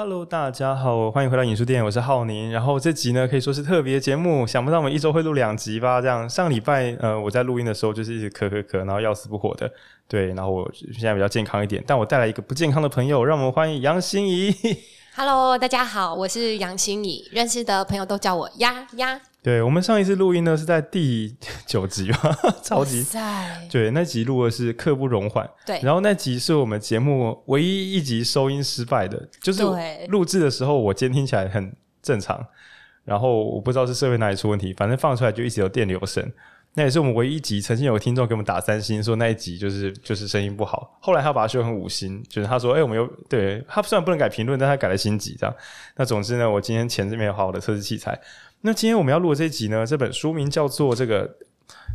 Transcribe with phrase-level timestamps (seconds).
[0.00, 2.52] Hello，大家好，欢迎回到影书店，我是浩宁。
[2.52, 6.00] 然后这集呢，可以说是特别节目，想不到我们一周会录两集吧？
[6.00, 9.68] 这样，上礼拜呃，我在录音的时候就是一直咳咳咳，然后要死不活的。
[10.06, 14.54] 对，然后我现在比较健康一点，但我带来一个不健康的朋友，让我们欢迎杨欣怡。
[15.18, 19.20] Hello，大家好，我是杨欣怡，认识的朋友都叫我丫丫。
[19.40, 21.34] 对，我们上一次录音呢是在第
[21.64, 23.66] 九集吧，超级赛。
[23.70, 25.48] 对，那集录的是刻不容缓。
[25.64, 29.62] 对，然后那集是我们节目唯一一集收音失败的，就是
[30.08, 31.72] 录制的时候我监听起来很
[32.02, 32.44] 正常，
[33.04, 36.30] 然后我不知道是设备哪里出问题，反正放出来就一直有电流声。
[36.74, 40.96] 那也是我们唯一一集曾经有个听众给我们打三星，说那一集就是就是声音不好。
[41.00, 45.56] 后来他把它修成五星，就是他说：“哎、欸，我们又对他虽然不能改评论，但他改了星级这样。”
[45.96, 48.16] 那总之呢，我今天前这边有好好的测试器材。
[48.60, 51.36] 那今天我们要录的这集呢，这本书名叫做这个。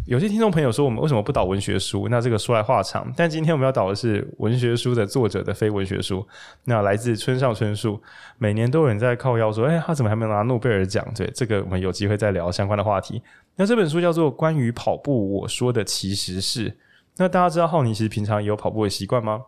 [0.06, 2.10] 有些听众朋友说，我们为什么不导文学书？
[2.10, 3.10] 那这个说来话长。
[3.16, 6.26] 但今天我们要导的是文学书的作者的非文学书。
[6.66, 8.02] 那来自村上春树，
[8.38, 11.06] 每年都有人在靠腰说，哎、他怎么还没拿诺贝尔奖？
[11.16, 13.22] 对，这个我们有机会再聊相关的话题。
[13.56, 16.70] 那这本书叫做《关于跑步我说的其实是》。
[17.16, 19.42] 那大家知道浩宁其实平常也有跑步的习惯吗？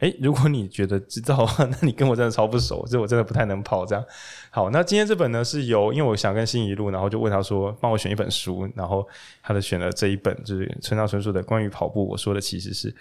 [0.00, 4.04] 诶，如果你觉得知道， 那你跟我真的超不熟，这我真的不太能跑这样。
[4.50, 9.06] 好，那今天这本呢是由，因为我想跟新一路，然后就问他说，帮我选一本书，然后
[9.42, 12.08] 他就选了这一本，就是村上春树的关于跑步。
[12.08, 12.94] 我说的其实是，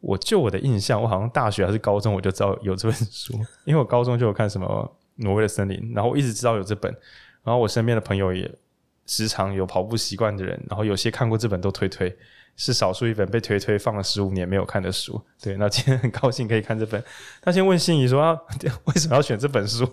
[0.00, 3.34] 我就我的印象，我好像大学还是高中我就知道有这本书，
[3.64, 4.66] 因为我高中就有看什么
[5.24, 6.90] 《挪威的森林》，然后我一直知道有这本，
[7.44, 8.50] 然后我身边的朋友也
[9.06, 12.16] 时常有跑步习惯的人，然后有些看过这本都推推。
[12.56, 15.56] 是少数一本被推推放了十五年没有看的书，对。
[15.56, 17.02] 那今天很高兴可以看这本。
[17.40, 18.38] 他先问心怡说：“啊，
[18.84, 19.86] 为什么要选这本书？”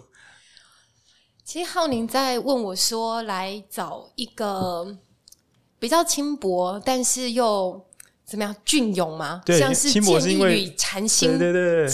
[1.44, 4.98] 其实浩宁在问我说：“来找一个
[5.80, 7.84] 比较轻薄，但是又
[8.24, 9.42] 怎么样俊勇吗？
[9.46, 9.90] 对，像是
[10.22, 11.90] 《金玉与禅心》对对对。”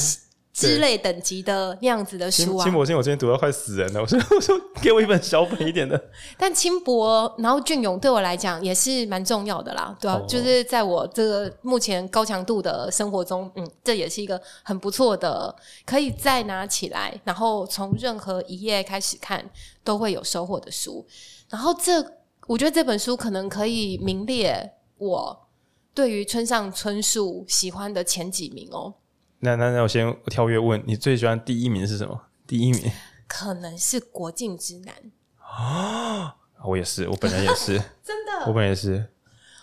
[0.56, 4.00] 之类等级的那样子的书啊，轻薄性我今天读到快死人了。
[4.00, 6.02] 我说 我说给我一本小本一点的。
[6.38, 15.53] 但轻薄然后俊勇对我来讲也是蛮重要的啦，对啊，哦、就是在我这个目前高强度的生活中，嗯，这也是一个很不错的，
[15.85, 19.44] 可以再拿起来，然后从任何一页开始看
[19.84, 21.06] 都会有收获的书。
[21.50, 22.01] 然后这
[22.47, 25.47] 我觉得这本书可能可以名列我
[25.94, 28.94] 对于村上春树喜欢的前几名哦。
[29.40, 32.19] 那那那我先跳跃问你最喜欢第一名是什么？
[32.47, 32.91] 第一名
[33.28, 34.94] 可能是《国境之南》
[35.41, 39.06] 啊，我也是，我本人也是， 真的，我本人也是。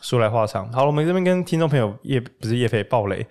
[0.01, 3.25] 说来话长，好了，我们这边跟听众朋友叶不是叶飞暴雷，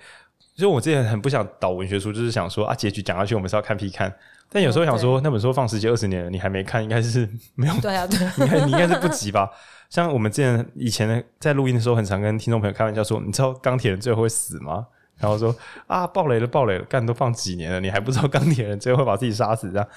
[0.55, 4.13] 就我之前很不想导文学书，就是想说啊，结局讲下去，我们是要看屁看。
[4.49, 9.49] 但有时候想说，哦、那本书放十几二十年了，你还没看，应该是 没有对啊，对， 你看你应该是不急吧？
[9.89, 14.87] 像我们之前以前在录音的时候，很常跟听众朋友开玩笑说，你知道钢铁人最后会死吗？
[15.21, 15.55] 然后说
[15.87, 19.87] 啊，暴雷了，暴雷了，干都放几年了，你还不知道钢铁人最后会把自己杀死这样？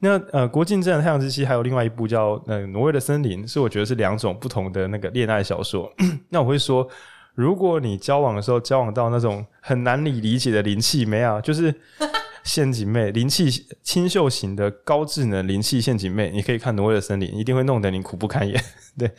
[0.00, 5.92] 那呃，国境之南、太阳之息，还有另外一部叫《呃挪威的森林》，是我觉得是两种不同的那个恋爱小说。
[6.30, 6.88] 那我会说，
[7.34, 11.72] 如果你交往的时候交往到那种很难以理解的灵气没有，就是。
[12.44, 13.50] 陷阱妹，灵气
[13.82, 18.64] 清秀型的高智能灵气陷阱妹，你可以看《挪威的森林》，一定会弄得你苦不堪言。
[18.98, 19.10] 对，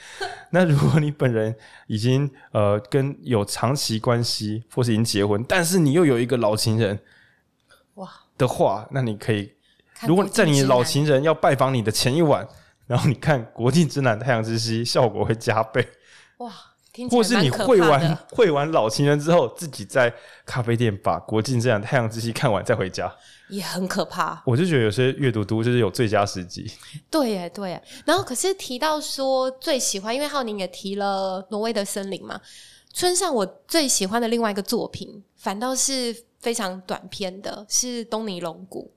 [0.51, 1.55] 那如果你本人
[1.87, 6.99] 已经呃跟有长期关系，或是已经结婚，但是你又有一个老情人，
[7.95, 9.53] 哇的话，那你可以，
[10.07, 12.47] 如果在你老情人要拜访你的前一晚，
[12.87, 15.87] 然后你看《国际之南》《太阳之西》，效果会加倍。
[17.01, 17.09] 哇。
[17.09, 20.13] 或是你会完会完老情人之后，自己在
[20.45, 23.11] 咖啡店把《国境之南》《太阳之息》看完再回家，
[23.49, 24.41] 也很可怕。
[24.45, 26.69] 我就觉得有些阅读读就是有最佳时机。
[27.09, 27.83] 对耶，对耶。
[28.05, 32.39] 然后可是提到说最喜欢，因为浩宁也提了《挪威的森林》嘛，
[32.93, 38.91] 村上我最喜欢的另外一个作品，反倒是非常短篇的，是《东尼龙骨》。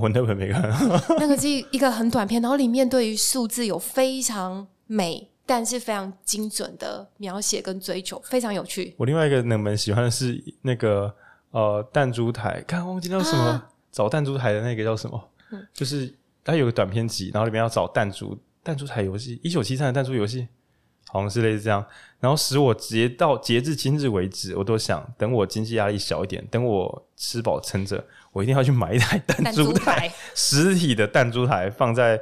[0.00, 0.62] 我那本没看，
[1.18, 5.30] 那个是一个很短篇，然后里面对于数字有非常美。
[5.46, 8.94] 但是非常精准的描写跟追求，非常有趣。
[8.96, 11.14] 我另外一个冷门喜欢的是那个
[11.50, 15.30] 呃弹珠台，看忘记叫什么，啊、找弹珠台的那个叫什么？
[15.50, 20.48] 嗯、就是它有个短篇集，然后里面要找弹珠弹珠台游戏，一九七三的弹珠游戏，
[21.08, 21.84] 好像是类似这样。
[22.20, 28.02] 然后使我直到截至今日为止，我都想等我经济压力小一点，等我吃饱撑着，
[28.32, 32.18] 我一定要去买一台弹珠台，实体的弹珠台放在。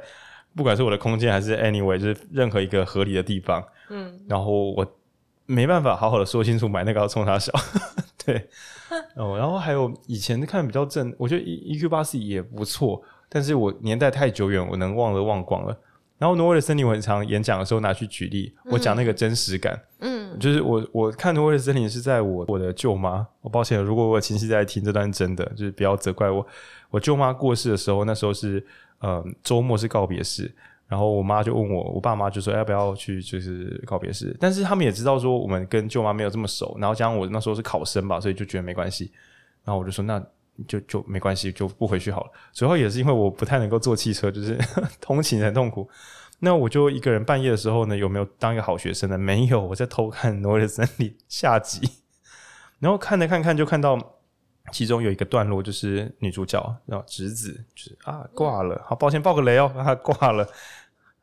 [0.55, 4.85] 不管是我的空间还是 anyway，就是任何一个合理的地方，嗯，然后我
[5.45, 7.51] 没办法好好的说清楚买那个要冲他笑，
[8.25, 8.47] 对，
[9.15, 15.77] 哦，然后还有以前看比较正，我觉得 E EQ 八四也不错，但是我年代太久远，我能忘了忘光了。
[16.19, 26.45] 然后挪威的森林，我很常演讲的时候拿去举例，我讲那个真实感，嗯，嗯，就是我我看《挪威的森林》是在我我的舅妈，我抱歉，如果我有亲戚在听这段真的，就是不要责怪我。
[26.91, 28.65] 我舅妈过世的时候，那时候是
[29.03, 30.49] 呃周末是告别式，
[30.87, 39.11] 然后我妈就问我，我爸妈就说要不要去就是告别式，但是他们也知道说我们跟舅妈没有这么熟，然后加上我那时候是考生吧，所以就觉得没关系，
[39.65, 40.23] 然后我就说那
[40.67, 42.31] 就就没关系，就不回去好了。
[42.53, 44.57] 主要也是因为我不太能够坐汽车，就是
[45.01, 45.89] 通勤很痛苦。
[46.39, 49.17] 那我就一个人半夜的时候呢，有没有当一个好学生呢？
[49.17, 51.89] 没有，我在偷看《挪威的森林》 下集，
[52.79, 53.97] 然后看着看看就看到
[54.71, 60.43] 其中有一个段落，就是女主角然后直子就是啊挂了，好抱歉爆个雷哦，她 挂了，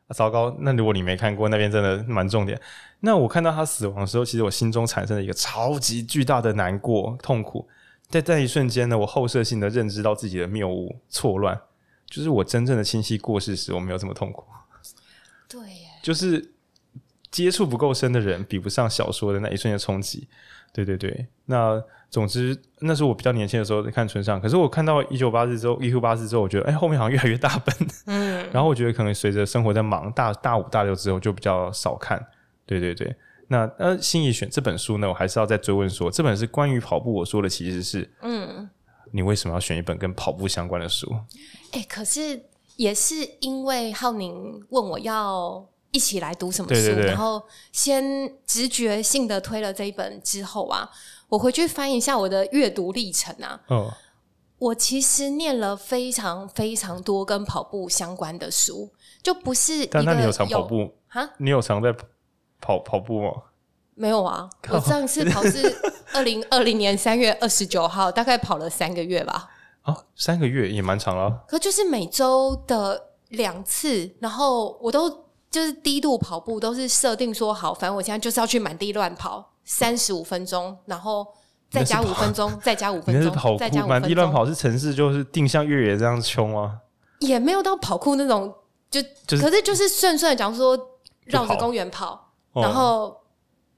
[0.07, 0.55] 啊糟糕！
[0.59, 2.59] 那如果你没看过，那边真的蛮重点。
[2.99, 7.67] 那我看到她死亡的时候，其实我心中产生了一个超级巨大的难过、痛苦。
[8.09, 11.59] 在在一瞬间呢，我后设性的认知到自己的谬误、错乱，
[12.05, 14.45] 就是我真正的亲戚过世时，我没有这么痛苦。
[15.47, 16.53] 对耶，就是
[17.31, 20.27] 接触不够深的人，比不上小说的那一瞬间冲击。
[20.73, 27.75] 对对对，那总之那是我比较年轻的时候在看村上，可是我看到一九八四之后，一九八四之后，我觉得哎，后面好像越来越大本。
[28.05, 32.23] 嗯， 然后我觉得可能随着生活在忙，大大五大六之后就比较少看。
[32.67, 33.15] 对对对，
[33.47, 38.69] 那呃，心怡选这本书呢，我还是要再追问说，这本是关于跑步，我说的其实是嗯，
[39.11, 41.09] 你为什么要选一本跟跑步相关的书？
[41.71, 42.43] 哎，可是。
[42.77, 47.41] 也是因为浩宁问我要一起来读什么书，对对对，然后
[47.71, 50.89] 先直觉性的推了这一本之后啊，
[51.29, 53.59] 我回去翻一下我的阅读历程啊。
[53.67, 53.93] 哦，
[54.57, 58.91] 我其实念了非常非常多跟跑步相关的书，
[59.21, 59.85] 就不是。
[59.87, 61.29] 但那你有常跑步哈？
[61.37, 61.93] 你有常在
[62.59, 63.31] 跑跑步吗？
[63.95, 65.75] 没有啊，我上次跑是
[66.13, 69.49] 二零二零年三月二十九号，大概跑了三个月吧。
[69.83, 71.43] 哦，三个月也蛮长了。
[71.47, 81.27] 可就是每周的两次，然后我都就是低度跑步，都是设定说好，反正我现在就是要去满地乱跑三十五分钟，然后
[81.69, 86.79] 再加五分钟，再加五 分钟，跑再加满地乱跑是城市就是定向越野这样子冲吗？
[87.19, 88.51] 也没有到跑酷那种，
[88.89, 90.79] 就、就是、可是就是顺顺的，假如说
[91.25, 93.15] 绕着公园跑，跑然后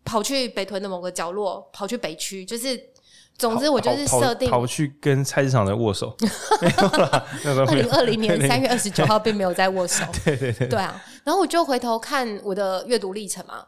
[0.05, 2.92] 跑去北屯的某个角落，跑去北区，就是。
[3.37, 6.15] 总之，我就是设定跑，去跟菜市场的握手。
[7.43, 10.05] 二零二零年三月二十九号并没有在握手。
[10.23, 11.03] 对对对，对啊。
[11.23, 13.65] 然后我就回头看我的阅读历程嘛。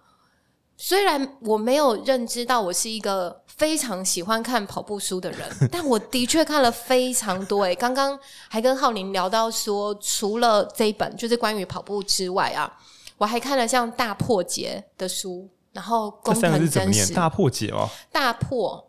[0.78, 5.40] 虽然我没有认知到我是一个非常喜欢看跑步书的人，
[5.72, 7.64] 但我的确看了非常多。
[7.64, 8.18] 诶，刚刚
[8.50, 12.72] 还跟浩宁聊到说，除了这一本就是关于跑步之外啊，
[13.18, 18.85] 我还看了像大破解的书，然后工藤真实大破解哦，大破。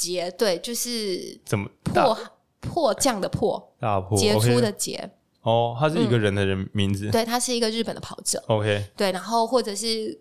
[0.00, 2.16] 杰对，就是怎么破
[2.60, 5.10] 破降的破，大破杰出的杰。
[5.42, 7.08] 哦，他是一个人的人名字。
[7.08, 8.42] 嗯、对，他是一个日本的跑者。
[8.46, 10.18] OK，对，然后或者是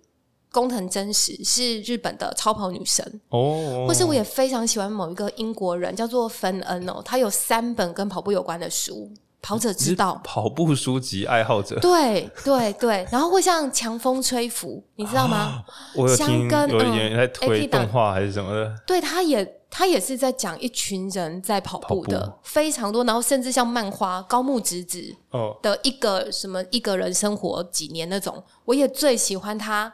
[0.51, 3.21] 工藤真实是日本的超跑女神。
[3.29, 9.09] 哦，或是我也非常喜欢某一个英国人叫做芬恩哦，他有三本跟跑步有关的书。
[9.41, 15.37] 跑者之道，跑步书籍爱好者，对对对，然后会像强风吹拂，你知道吗？
[15.37, 15.65] 啊、
[15.95, 22.33] 我有听跟有人在推动画还是什么的，对，他也他也是在讲一群人在跑步的步。
[22.43, 25.15] 非常多，然后甚至像漫画高木直子
[25.61, 29.93] 的一个什么一个人生活几年那种，我也最喜欢他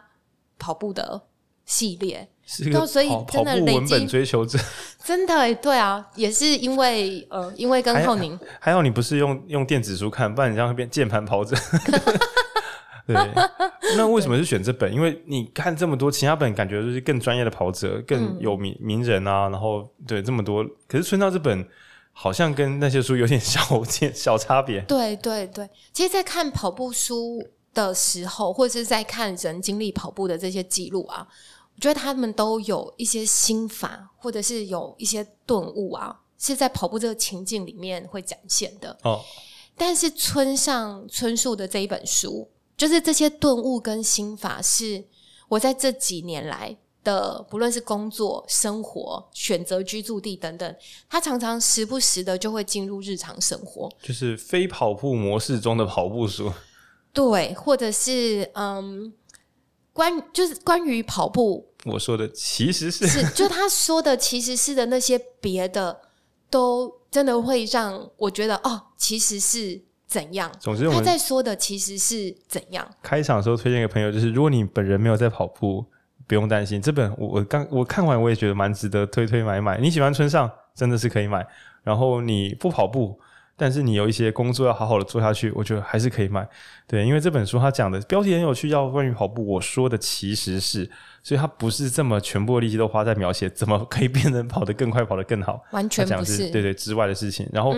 [0.57, 1.21] 跑步的
[1.65, 2.30] 系列。
[2.45, 4.59] 是个跑所以真的累积文本追求者，
[5.03, 11.56] 真的对啊，也是因为呃，因为跟浩宁还，还好你不是用用电子书看，不然你这样会变键盘跑者。
[13.07, 13.16] 对，
[13.97, 14.92] 那为什么是选这本？
[14.92, 21.68] 因为你看这么多其他本，感觉就是更专业的跑者，更有名名人啊，然后对这么多，可是村上这本
[22.14, 23.61] 好像跟那些书有点 小
[24.11, 24.81] 小差别。
[24.81, 31.28] 对对对，其实，在看跑步书的时候，或者是在看人经历跑步的这些记录啊。
[31.76, 38.98] 我觉得他们都有一些心法，或者是有一些顿悟啊，是在跑步这个情境里面会展现的。
[39.04, 39.20] 哦，
[39.76, 45.04] 但是村上春树的这一本书，就是这些顿悟跟心法，是
[45.50, 50.76] 我在这几年来的，不论是工作、生活、选择居住地等等，
[51.10, 56.50] 他常常时不时的就会进入日常生活，就是非跑步模式中的跑步书。
[57.12, 59.14] 对，或者是嗯。
[59.95, 66.02] 关就是关于跑步，我说的其实是是， 就他说的其实是的那些别的，
[66.49, 70.52] 都真的会让我觉得哦，其实是怎样？
[70.59, 72.85] 总之，他在说的其实是怎样？
[73.02, 75.85] 开场的时候推荐给朋友，就是如果你本人没有在跑步，
[76.28, 79.80] 不用担心这本我我刚我看完，我也觉得蛮值得推推买买。
[79.80, 81.47] 你喜欢村上，真的是可以买。
[81.83, 83.18] 然后你不跑步，
[83.57, 86.45] 但是你有一些工作要好好的做下去，我觉得还是可以买。
[86.85, 89.45] 对，因为这本书它讲的标题很有趣，叫关于跑步。
[89.45, 90.90] 我说的其实是，
[91.24, 96.50] 所以它不是这么全部的力气都花在描写怎么可以变成跑得更快、跑得更好，完全不是。
[96.50, 97.50] 对对，之外的事情。
[97.54, 97.74] 然后，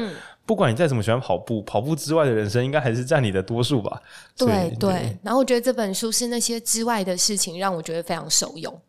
[0.45, 4.01] 不管你再怎么喜欢跑步，跑步之外的人生应该还是占你的多数吧。
[4.35, 4.47] 对
[4.79, 5.17] 对，对。
[5.21, 8.81] 然后我觉得这本书是那些之外的事情，让我觉得非常受用。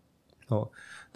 [0.48, 0.66] 哦。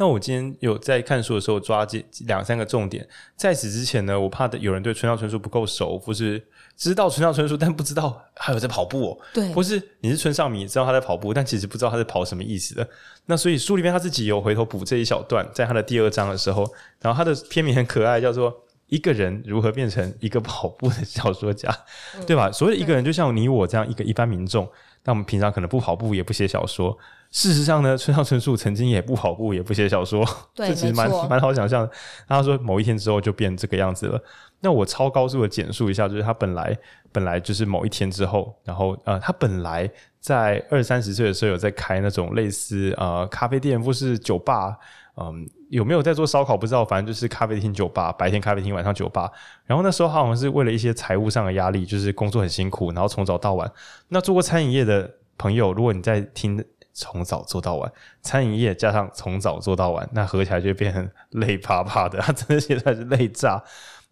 [0.03, 3.07] 那我今天有在看书的时候抓这两三个重点。
[3.37, 6.45] 在此之前呢，我怕的有人对村上春树不够熟，或是
[6.77, 9.19] 知道村上春树但不知道还有在跑步哦。
[9.33, 12.89] 对，或是你是村上迷，知道他在跑步，但其实不知道他在跑什么意思的。
[13.27, 16.69] 那所以书里面他自己有回头补这一小段，在他的第二章的时候，
[17.01, 18.51] 然后他的篇名很可爱，叫做
[18.89, 21.71] 《一个人如何变成一个跑步的小说家》，
[22.19, 22.51] 嗯，对吧？
[22.51, 24.69] 所谓的一个人，就像你我这样一个一般民众，
[25.05, 26.99] 那我们平常可能不跑步，也不写小说。
[27.33, 30.23] 事实上呢，村上春树曾经也不跑步，也不写小说，
[30.55, 31.91] 对，这其实蛮蛮好想象的。
[32.29, 34.23] 他说某一天之后就变这个样子了。
[34.61, 36.77] 那我超高速的简述一下，就是他本来
[37.11, 44.77] 本来就是某一天之后，然后呃，他本来在二三十岁的时候有在开那种类似呃咖啡店或是酒吧，
[45.17, 45.33] 嗯、呃，
[45.71, 49.31] 有没有在做烧烤不知道，反正就是咖啡厅、酒吧，白天咖啡厅，晚上酒吧。
[49.65, 53.73] 然后那时候他好像是为了一些财务上的压力，就是工作很辛苦，然后从早到晚。
[54.09, 56.63] 那做过餐饮业的朋友，如果你在听。
[56.93, 63.63] 从早做到晚，餐饮业加上从早做到晚，那合起来就变成累趴趴的， 他真的现在是累炸。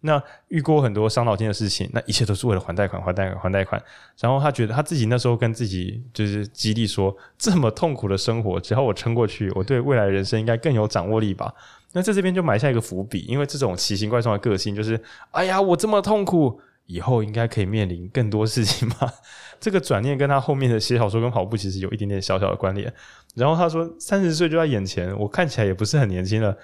[0.03, 3.79] 那遇过很多伤脑筋的事情，那一切都是为了还贷款、还贷款、还贷款。
[4.19, 11.53] 然后他觉得他自己那时候跟自己就是激励说：这么痛苦的生活，只要我撑过去，我对未来人生应该更有掌握力吧。
[11.91, 16.59] 那在这边就埋下一个伏笔，因为这种奇形怪状的个性，就是哎呀，我这么痛苦。
[16.85, 19.11] 以后应该可以面临更多事情吧？
[19.61, 22.91] 这个转念跟他后面的写小说跟跑步其实有一点点小小的关联。
[23.35, 26.57] 然后他说三十岁就在眼前，我看起来也不是很年轻了。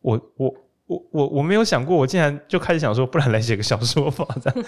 [0.00, 0.54] 我我
[0.86, 4.26] 我我我没有想过，我竟然就开始想说，不然来写个小说吧。
[4.40, 4.64] 这样，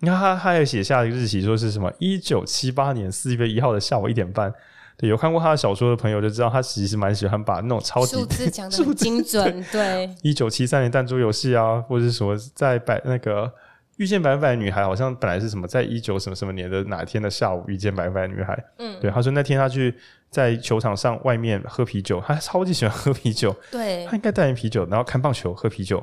[0.00, 4.52] 你看他他还写下一个日期，说是什么一九七八年四月一号的下午一点半。
[4.98, 9.64] 对，有看过他的小说的朋友就知道，他其实蛮喜欢把那种超级数字讲得很精准。
[9.72, 13.50] 对，一九七三年弹珠游戏啊，或者是说在摆那个。
[14.00, 18.58] 遇见白白的女孩好像本来是什么，在一九什么什么年的哪天的下午遇见白白的女孩。
[18.78, 19.94] 嗯，对，他说那天他去
[20.30, 23.54] 在球场上外面喝啤酒，他超级喜欢喝啤酒。
[23.70, 26.02] 对，他应该带点啤酒，然后看棒球喝啤酒。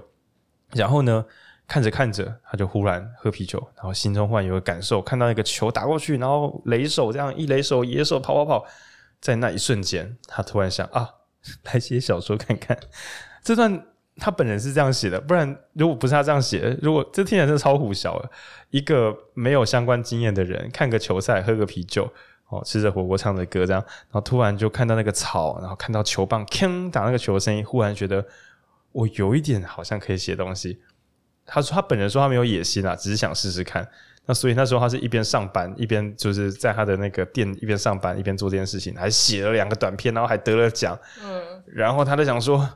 [0.73, 1.25] 然后呢，
[1.67, 8.63] 看着看着，他就忽然喝啤酒，然后心中忽然有个感受，看到一个球打过去，然后雷手这样一雷手野手跑跑跑，
[9.19, 11.09] 在那一瞬间，他突然想啊，
[11.73, 12.77] 来写小说看看
[13.41, 13.83] 这段。
[14.19, 18.19] 他本人是这样写的，不然如果不是他这样写，如果这听起来真的超虎小，
[18.71, 22.11] 一个没有相关经验的人看个球赛，喝个啤酒，
[22.49, 28.25] 哦，吃着火锅，唱着歌，这样，然后突然就看到那个草，然后看到球棒锵打那个球的声音，忽然觉得
[28.91, 30.81] 我有一点好像可以写东西。
[31.45, 33.87] 他说他本人说他没有野心啊，只是想试试看。
[34.25, 40.97] 那所以那时候他是一边上班，一边就是在他的那个店一边上班，一边做这件事情，还写了两个短片，然后还得了奖。
[41.23, 42.67] 嗯，然后他就想说。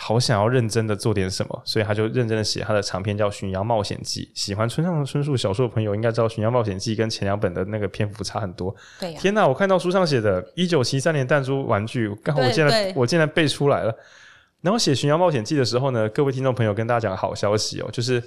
[0.00, 4.30] 好想要认真的做点什么，所以他就认真的写他的长篇叫《巡洋冒险记》。
[4.40, 8.72] 喜欢村上春树小说的朋友应该知道，《巡洋冒险记》跟前两本的那个篇幅差很多。
[9.00, 9.18] 对、啊！
[9.18, 13.92] 天哪，我看到书上写的一九七三年弹珠玩具，刚好我竟然我竟然背出来了。
[14.60, 18.22] 然后写《巡洋冒险记》的时候呢，各位听众朋友跟大家讲个好消息哦，就是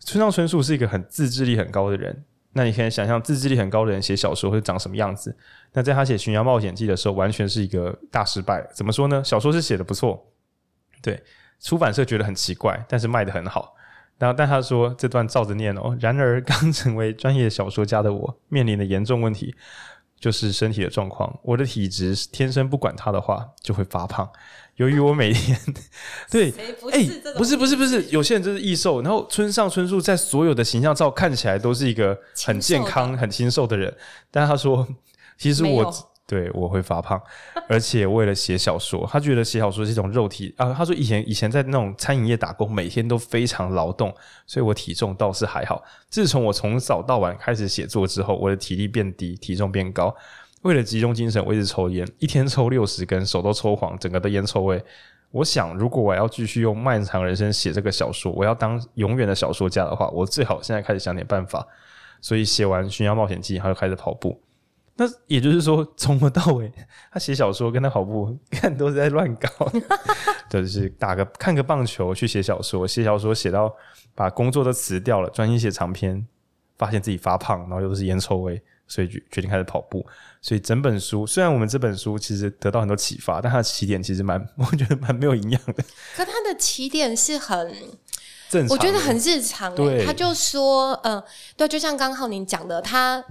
[0.00, 2.24] 村上春树是一个很自制力很高的人。
[2.52, 5.36] 那你可以想象自制力很高的人写小说会长什么样子？
[5.72, 8.68] 那在他写《巡洋冒险记》的时候，完全是一个大失败。
[8.74, 9.22] 怎么说呢？
[9.24, 10.33] 小说是写的不错。
[11.04, 11.22] 对，
[11.60, 13.76] 出版社觉得很奇怪，但是卖得很好。
[14.16, 15.94] 然后，但他说这段照着念哦。
[16.00, 19.54] 然而，刚成为专业小说家的我，面临的严重问题
[20.18, 21.38] 就是身体的状况。
[21.42, 24.26] 我的体质天生不管它的话就会发胖。
[24.76, 25.58] 由于我每天
[26.30, 26.50] 对，
[26.90, 27.06] 哎，
[27.36, 29.02] 不是不是不是，有些人就是易瘦。
[29.02, 33.94] 然后，村上春树在所有的形象照看起来都是一个很健康、很清瘦的人，
[34.30, 34.88] 但他说，
[35.36, 35.92] 其实我。
[36.26, 37.20] 对，我会发胖，
[37.68, 40.72] 而且为了写小说，他觉得写小说是一种肉体啊。
[40.72, 44.12] 他说以前以前在那种餐饮业打工，每天都非常劳动，
[44.46, 45.84] 所以我体重倒是还好。
[46.08, 50.14] 自从我从早到晚开始写作之后，我的体力变低，体重变高。
[50.62, 54.82] 为了集中精神，我一直抽烟，一天抽六十根，手都抽黄，整个的烟臭味。
[55.30, 61.66] 我想，如果我要继续用漫长人生写这个小说，我要当永远的小说家的话，我最好现在开始想点办法。
[62.22, 64.40] 所以写完《巡洋冒险记》，他就开始跑步。
[64.96, 66.72] 那也就是说，从头到尾，
[67.12, 69.48] 他写小说跟他跑步， 看都是在乱搞。
[70.48, 73.74] 就是打个看个棒球去写小说，写小说写到
[74.14, 76.24] 把工作都辞掉了，专心写长篇，
[76.78, 80.06] 发现自己发胖，然后又都是烟臭味，所以决决定开始跑步。
[80.40, 85.82] 所以整本书，虽然我们这本书其实得到很多启发，但它的起点其实蛮，我觉得蛮没有营养的。
[86.14, 87.74] 可它的起点是很。
[88.50, 89.76] 正常，我觉得很日常、欸。
[89.76, 91.24] 对，他就说，嗯、呃，
[91.56, 93.24] 对，就像刚浩宁讲的，他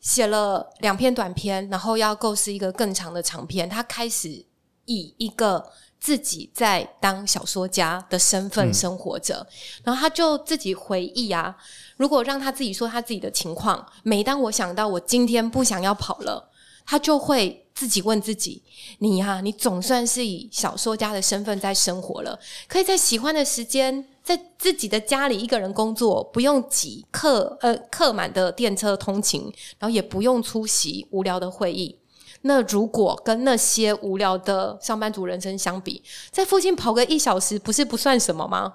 [0.00, 4.44] 写了两篇短篇，然后要构思一个更长的长篇，他开始
[4.84, 5.72] 以一个。
[5.98, 11.56] 自己在当小说家的身份生活着，嗯，然后他就自己回忆啊，
[11.96, 16.50] 如果让他自己说他自己的情况，每当我想到我今天不想要跑了，
[16.84, 18.62] 他就会自己问自己：
[18.98, 22.38] 你呀，啊，你总算是以小说家的身份在生活了，
[22.68, 29.42] 可以在喜欢的时间，在自己的家里一个人工作，不用挤客呃客满的电车通勤，
[29.78, 31.96] 然后也不用出席无聊的会议。
[32.42, 36.02] 那如果跟那些无聊的上班族人生相比，
[36.32, 38.74] 在附近跑个一小时，不是不算什么吗？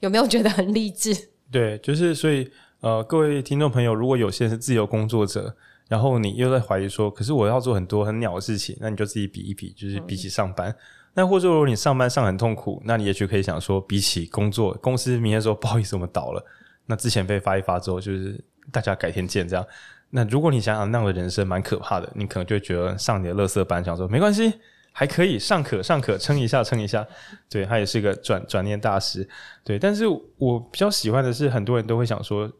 [0.00, 1.16] 有没有觉得很励志？
[1.52, 2.50] 对，就是所以
[2.80, 5.54] 呃，各位听众朋友，如果有些人是自由工作者，
[5.86, 10.68] 然后你又在怀疑说，可是我要做很多很鸟的事情，那你就自己比一比，就是比起上班。
[10.70, 10.76] 嗯、
[11.14, 16.44] 那或者如果你上班上很痛苦，那你也许可以想说，比起工作，公司明天说不好意思我们倒了，
[16.86, 19.66] 那之前被发一发之后，就是大家改天见这样。
[20.10, 24.52] 那如果你想想那样的人生蛮可怕的，你可能就觉得上你的垃圾班，想说没关系，
[24.92, 27.06] 还可以尚可尚可撑一下撑一下。
[27.50, 29.28] 对，他也是个转转念大师。
[29.62, 30.06] 对，但是
[30.38, 32.50] 我比较喜欢的是，很多人都会想说，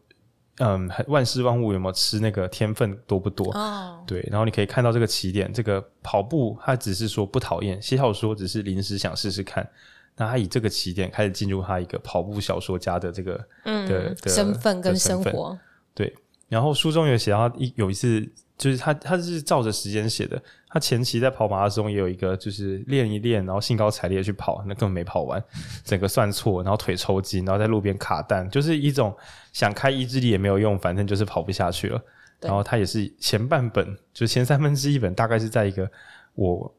[0.59, 3.51] 嗯，万事万物有没有吃那个天分多不多？
[3.53, 4.25] 哦，对。
[4.29, 9.67] 然后你可以看到这个起点，这个跑步，他只是说不讨厌，写小说只是临时想试试看。
[10.15, 15.57] 那他以这个起点开始进入他一个跑步小说家的这个嗯的的身份跟生活，
[15.93, 16.13] 对。
[16.49, 18.21] 然后书中有写到一有一次，
[18.57, 20.41] 就是他他是照着时间写的。
[20.71, 25.43] 他前期在跑马拉松也有一个，就是练一练，然后兴高采烈去跑，那根本没跑完，
[25.83, 29.15] 整个算错，然后腿抽筋，然后在路边卡弹，就是一种
[29.51, 31.99] 想开意志力也没有用，反正就是跑不下去了。
[32.39, 35.89] 然后他也是前半本，就是前三分之一本，大概是在一个
[36.35, 36.71] 我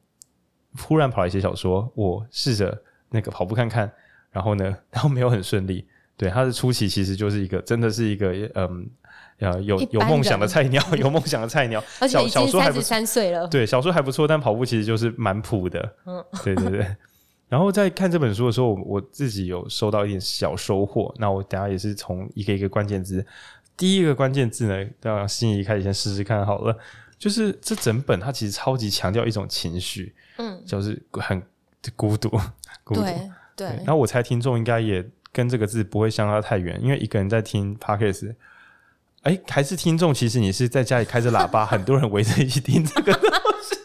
[0.78, 3.90] 忽然跑了一些小说，我试着那个跑步看看，
[4.30, 5.84] 然后呢，然后没有很顺利。
[6.16, 8.88] 对，他的初期其实就是一个，真的是一个嗯。
[9.40, 13.48] 呃，有有梦想的菜鸟，有梦想的菜鸟， 而且已经三十三岁了。
[13.48, 15.94] 对，小说还不错，但跑步其实就是蛮普的。
[16.04, 16.86] 嗯，对对对。
[17.48, 21.12] 然后在看这本书的时候，我自己有收到一点小收获。
[21.18, 23.26] 那我等下也是从一个一个关键字，
[23.76, 26.76] 第一个关键字呢，让心怡开始先试试看好了。
[27.18, 31.42] 就是这整本它其实超级强调一种情绪，嗯，就是很
[31.96, 32.28] 孤独，
[32.84, 33.00] 孤独。
[33.00, 33.66] 对对。
[33.78, 38.34] 然后我猜听众应该也跟这个字不会相差太远，因为一个人在听 Podcast。
[39.22, 40.14] 哎，还是听众？
[40.14, 43.30] 其实你是在家里开着喇叭，很多人围着一起听这个东
[43.62, 43.76] 西。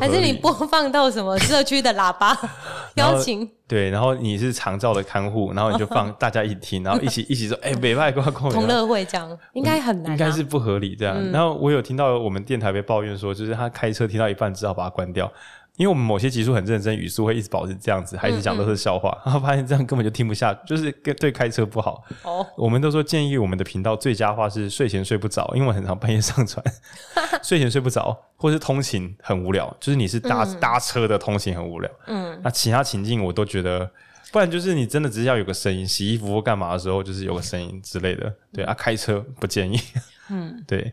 [0.00, 2.34] 还是你播放到什么社区的喇叭
[2.96, 3.46] 邀请？
[3.68, 11.14] 对，然后你是长照的看护，然后你就放大家一起听，然后一起 一起说：“哎，北派挂空同乐会这样，应该很难，应该是不合理这样。
[11.18, 15.30] 嗯”然后我有听到我们电台被抱怨说，就是他开车听到一半，只好把它关掉。
[15.76, 22.04] 因为我们某些集数很认真，语速会一直保持这样子，还一直讲都是笑话，嗯嗯，然后发现这样根本就听不下，就是跟对开车不好。
[22.22, 26.62] 哦，我们都说建议我们的频道最佳化是睡前睡不着，因为我很常半夜上传，
[27.42, 31.90] 睡前睡不着，或是通勤很无聊，就是你是搭、嗯、搭车的通勤很无聊。
[32.06, 33.90] 嗯，那其他情境我都觉得，
[34.30, 38.32] 不然就是你真的只是要有个声音，洗衣服或干嘛的时候，就是有个声音之类的。
[38.52, 39.80] 对啊，开车不建议。
[40.28, 40.92] 嗯， 对。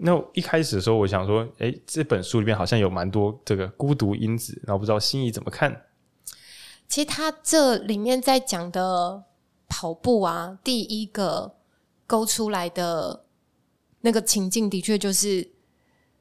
[0.00, 5.86] 那一开始的时候，我想说，诶、欸，这本书里面好像有蛮多这个孤独因子，然后不知道心仪怎么看？
[6.86, 9.24] 其实他这里面在讲的
[9.68, 11.56] 跑步啊，第一个
[12.06, 13.24] 勾出来的
[14.02, 15.50] 那个情境，的确就是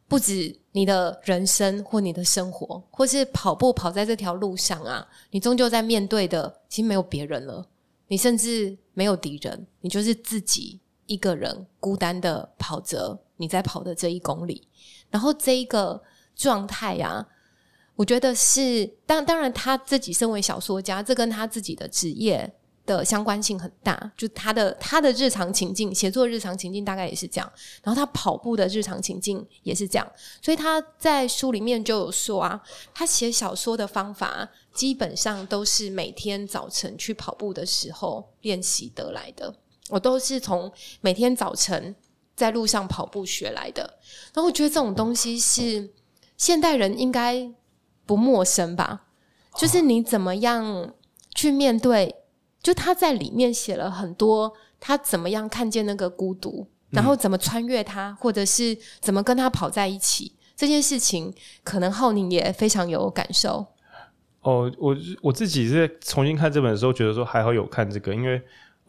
[0.08, 7.64] 不止你的人生或你的生活，或是跑步跑在这条路上啊，你终究在面对的，其实没有别人了，
[8.08, 13.20] 你甚至没有敌人，你就是自己一个人孤单的跑着。
[13.38, 14.68] 你在跑的这一公里，
[15.10, 16.02] 然后这一个
[16.36, 17.26] 状态呀，
[17.96, 22.52] 我觉得是当当然他自己身为小说家，这跟他自己的职业
[22.86, 24.12] 的相关性很大。
[24.16, 27.52] 就他的他的日常情境，写作日常情境大概也是这样。
[27.84, 30.12] 然后他跑步的日常情境也是这样。
[30.42, 32.62] 所以他在书里面就有说啊，
[32.94, 39.54] 他写小说的方法基本上都是每天早晨去跑步的时候练习得来的。
[39.90, 40.72] 我都是从
[41.02, 41.96] 每天早晨。
[42.38, 43.82] 在路上跑步学来的，
[44.32, 45.90] 然后我觉得这种东西是
[46.38, 47.52] 现代人应该
[48.06, 49.08] 不陌生吧？
[49.56, 50.94] 就是你怎么样
[51.34, 52.16] 去面对？
[52.62, 63.66] 就他在里面写了很多，他怎么样看见那个孤独，然后怎么穿越他，或者是怎么跟他跑在一起这件事情，可能浩宁也非常有感受。
[64.42, 68.40] 哦，我我自己在重新看这本的时候，觉得说还好有看这个，因为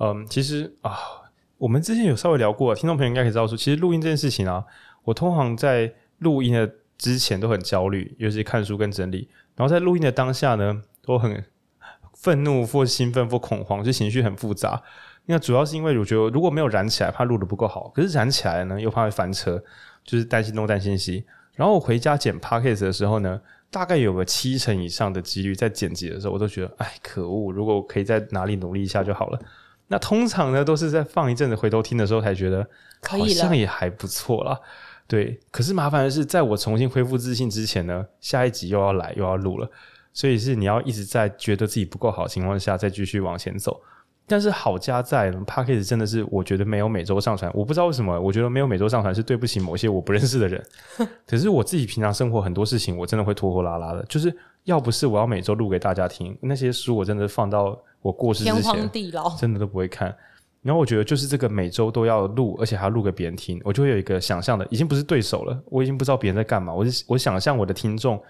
[0.00, 1.17] 嗯，其实啊。
[1.58, 4.64] 我们之前有稍微聊过，听众朋友应该可以知道说，其实录音这件事情啊，
[5.02, 9.28] 我通常在录音的之前都很焦虑，尤其看书跟整理。
[9.56, 11.44] 然后在录音的当下呢，都很
[12.14, 14.80] 愤怒或兴奋或恐慌，就情绪很复杂。
[15.26, 19.62] 那主要是因为我觉得如果没有燃起来，怕录得不够好；可是燃起来呢，又怕会翻车，
[20.04, 21.24] 就是担心东担心西。
[21.54, 27.50] 然后我回家剪 Podcast 的时候呢，大概有个七成以上的几率在剪辑的时候，我都觉得，哎，可恶！
[27.50, 29.40] 如果我可以在哪里努力一下就好了。
[29.88, 32.66] 那通常呢，都是在放一阵子回头听的时候才觉得，
[33.02, 34.58] 好像也还不错啦。
[35.06, 39.70] 对，可是麻烦的是，在我重新恢复自信之前呢，下一集又要来又要录了，
[40.12, 43.80] 所以是你要一直在觉得自己不够好的情况下，再继续往前走。
[44.26, 50.62] 但是好家在 p a c k a g e 真的是我觉得没有每周上传，我不知道为什么，我觉得没有每周上传是对不起某些我不认识的人。
[51.26, 54.04] 可是我自己平常生活很多事情，我真的会拖拖拉拉的。
[54.06, 54.30] 就是
[54.64, 60.14] 要不是我要每周录给大家听，那些书我真的放到我过世之前，天荒地老，真的都不会看。
[60.62, 66.74] 然后我觉得就是这个每周都要录，而且还要录给别人听，我就会有一个想象的，已经不是对手了，我已经不知道别人在干嘛。
[66.74, 68.20] 我是我想象我的听众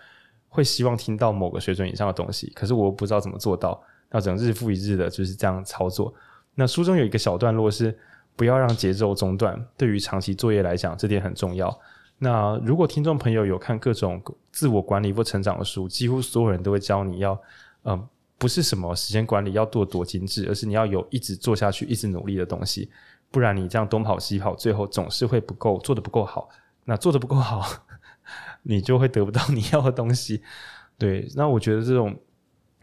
[0.49, 3.81] 会希望听到某个水准以上的东西，可是我不知道怎么做到。
[4.11, 6.13] 那只能日复一日的就是这样操作。
[6.55, 7.97] 那书中有一个小段落是
[8.37, 11.79] 不要让节奏中断，对于长期作业来讲，这点很重要。
[12.19, 17.33] 那如果听众朋友有看各种自我管理或成长的书，几乎所有人都会教你要，
[17.83, 22.89] 嗯、呃，不是什么时间管理要做多精致，而是你要有一直做下去、一直努力的东西。
[23.31, 26.49] 不然你这样东跑西跑，最后总是会不够，做得不够好。
[26.85, 27.67] 那做得不够好，
[28.63, 30.43] 你就会得不到你要的东西。
[30.97, 32.19] 对，那我觉得这种，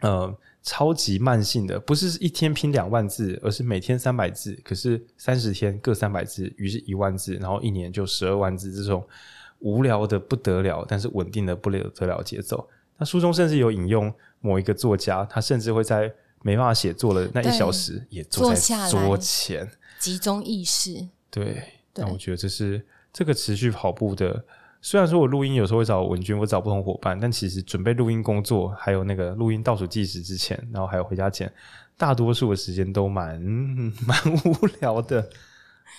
[0.00, 0.36] 呃。
[0.62, 9.06] 超级慢性的，不是一天拼两万字，而是每天三百字，可是三十天各三百字，于是一万字，然后一年就十二万字，这种
[9.60, 12.68] 无聊的不得了，但是稳定的不得了节奏。
[12.98, 14.12] 那书中甚至有引用
[14.46, 21.08] 某一个作家，他甚至会在没办法写作的那一小时，也坐在桌前集中意识。
[21.30, 21.62] 对，
[21.96, 24.44] 那我觉得这是这个持续跑步的。
[24.80, 31.52] 虽然说我录音有时候会找文君，我找不同伙伴，但其实准备录音工作，还有那个录音倒数计时之前，然后还有回家前，
[31.96, 33.40] 大多数的时间都蛮
[34.06, 35.28] 蛮无聊的，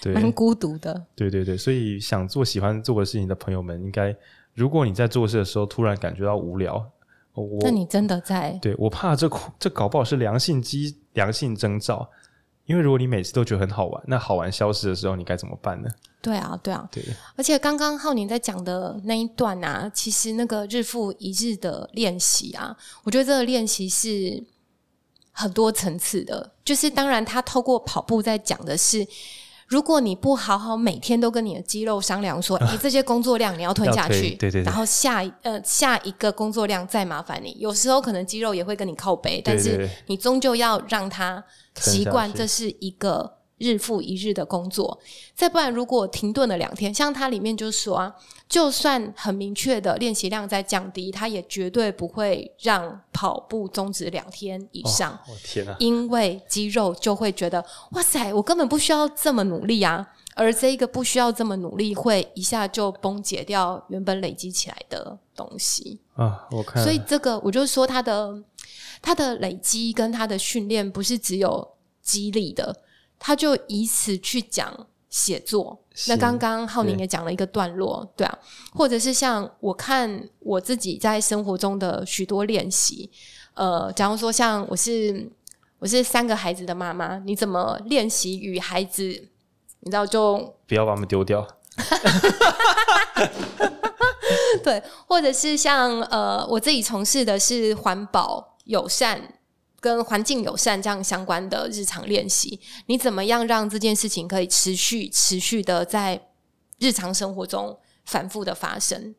[0.01, 1.05] 对，蛮孤独的。
[1.15, 4.15] 对对对，所以想做喜欢做的事情的朋友们，应该
[4.53, 6.89] 如果你在做事的时候突然感觉到无聊，
[7.43, 8.51] 我那你真的在？
[8.61, 12.09] 对，我怕这这搞不好是良性机良性征兆。
[12.65, 15.87] 因为如果你每次都觉得很好玩，那好玩消失的时候，你该怎么办呢？
[16.21, 17.01] 对啊，对啊，对。
[17.37, 24.43] 而且刚刚浩宁在讲的那一段啊，其实那个日复一日的练习啊，我觉得这个练习是
[25.31, 26.51] 很多层次的。
[26.65, 29.07] 就是当然，他透过跑步在讲的是。
[29.67, 41.43] 如果你不好好每天都跟你的肌肉商量说，你 这些工作量你要吞下去，对对对，然后下呃下一个工作量再麻烦你，有时候可能肌肉也会跟你靠背，但是你终究要让他
[41.79, 43.36] 习惯这是一个。
[43.57, 44.99] 日复一日的工作，
[45.33, 48.15] 再不然如果停顿了两天，像它里面就说啊，
[48.47, 55.13] 就算很明确的练习量在降低，它也绝对不会让跑步终止两天以上。
[55.27, 55.75] 哦，天啊！
[55.79, 66.47] 因为肌肉就会觉得，哇塞，我根本不需要这么努力啊，而这一个不需要这么努力，会一下就崩解掉原本累积起来的东西啊。
[66.51, 68.39] 我看，所以这个我就说，它的
[69.01, 71.67] 它的累积跟它的训练不是只有
[72.03, 72.83] 激励的。
[73.19, 75.83] 他就以此去讲写作。
[76.07, 78.39] 那刚刚浩宁也讲了一个段落，对，啊，
[78.71, 83.09] 或者是像我看我自己在生活中的许多练习，
[83.55, 85.27] 呃，假如说像我是
[85.79, 89.01] 我是三个孩子的妈妈，你怎么练习与孩子，
[89.79, 91.47] 你知道就不要把他们丢掉，
[94.63, 99.36] 对，或者是像呃，我自己从事的是环保友善。
[99.87, 106.21] 跟环境友善这样相关的日常练习，你怎么样让这件事情可以持续、持续的在
[106.77, 109.15] 日常生活中反复的发生？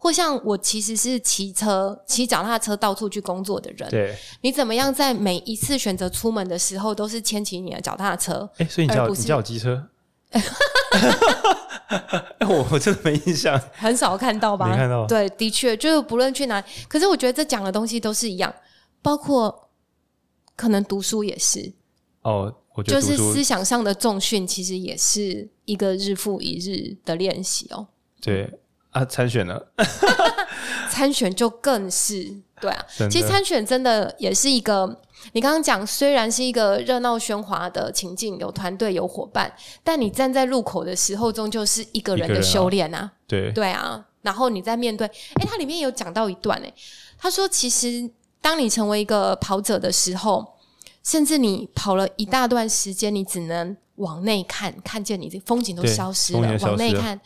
[0.00, 8.50] 或像我其实是骑车、骑脚踏车到处去工作的人，对，你怎么样在每一次选择出门的时候都是牵起你的脚踏车？
[8.54, 9.86] 哎、欸，所以你叫你叫机车？
[12.48, 14.66] 我我真的没印象，很少看到吧？
[14.68, 15.06] 没看到。
[15.06, 18.52] 对，的确，就是不论去哪里，可是我觉得这讲的东西都是一样，
[19.00, 19.68] 包括。
[20.60, 21.72] 可能读书也是
[22.20, 27.86] 哦，我觉得就是思想上的重训，其实也是一个日复一日的练习哦。
[28.20, 29.58] 对啊，参选呢？
[30.90, 32.86] 参选就更是对啊。
[33.10, 35.00] 其实参选真的也是一个，
[35.32, 39.50] 你刚刚讲虽然是一个热闹喧哗的情境，有团队有伙伴，
[39.82, 43.12] 但你站在路口的时候，终究是一个人的修炼啊，啊。
[43.26, 46.70] 对对啊，然后你在面对，哎，它里面有讲到一段哎，
[47.16, 48.10] 他说其实。
[48.40, 50.54] 当你成为一个跑者的时候，
[51.02, 56.58] 甚至你跑了一大段时间，你只能往内看，看见你的风景都消失了。
[56.62, 57.20] 往内看，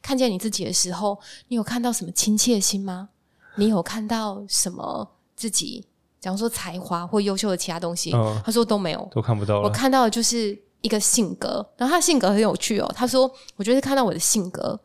[0.00, 3.08] 看见你自己的时候，你有看到什么亲切心吗？
[3.56, 5.84] 你有看到什么自己
[6.20, 9.60] 假如说才华或优秀的其他东西，嗯、他说都没有，都看不到。
[9.60, 12.92] 我看到的就是一个性格，然后他性格很有趣哦。
[12.94, 14.78] 他说，我觉得看到我的性格，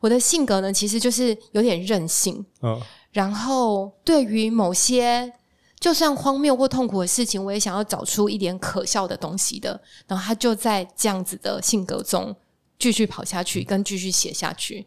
[0.00, 2.44] 我的性格呢，其实就是有点任性。
[2.62, 2.80] 嗯，
[3.12, 5.32] 然后对于某些
[5.80, 9.80] 就算荒谬或痛苦的事情，我也想要找出一点可笑的东西的。
[10.06, 12.34] 然后他就在这样子的性格中
[12.78, 14.86] 继续跑下去，跟继续写下去。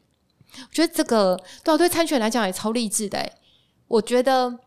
[0.57, 3.31] 我觉得这个对我对参选来讲也超励志的。
[3.87, 4.59] 我觉得。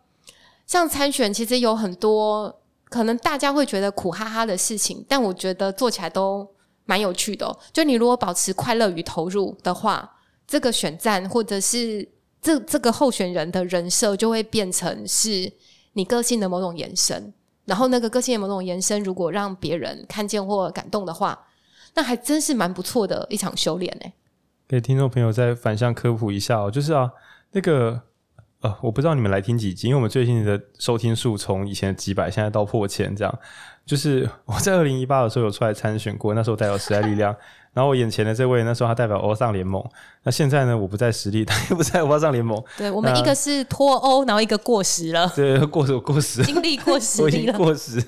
[0.67, 6.49] 像参选，其实有很多可能大家会觉得苦哈哈的事情，但我觉得做起来都
[6.87, 7.55] 蛮有趣的。
[7.71, 10.11] 就你如果保持快乐与投入的话，
[10.47, 12.09] 这个选战或者是
[12.45, 15.51] 这这个候选人的人设，就会变成是
[15.95, 17.33] 你个性的某种延伸。
[17.65, 21.47] 然后那个个性的某种延伸，如果让别人看见或感动的话，
[21.95, 24.13] 那还真是蛮不错的一场修炼呢。
[24.69, 27.11] 给听众朋友再反向科普一下哦，就是啊，
[27.53, 28.03] 那个。
[28.61, 33.39] 呃，我不知道你们来听几集，因为我们最近的收听数从以前几百，现在到破千，这样。
[33.85, 37.37] 就是我在二零一八的时候有出来参选过，那时候代表时代力量。
[37.75, 39.85] 然后我眼前的这位，那时候他代表欧尚联盟。
[40.27, 42.63] 那现在呢，我不在实力， 他也不在欧巴桑联盟。
[42.79, 45.31] 对，我们一个是脱欧，然后一个过时了。
[45.37, 48.03] 对，过时过时，经历过时，我已经过时。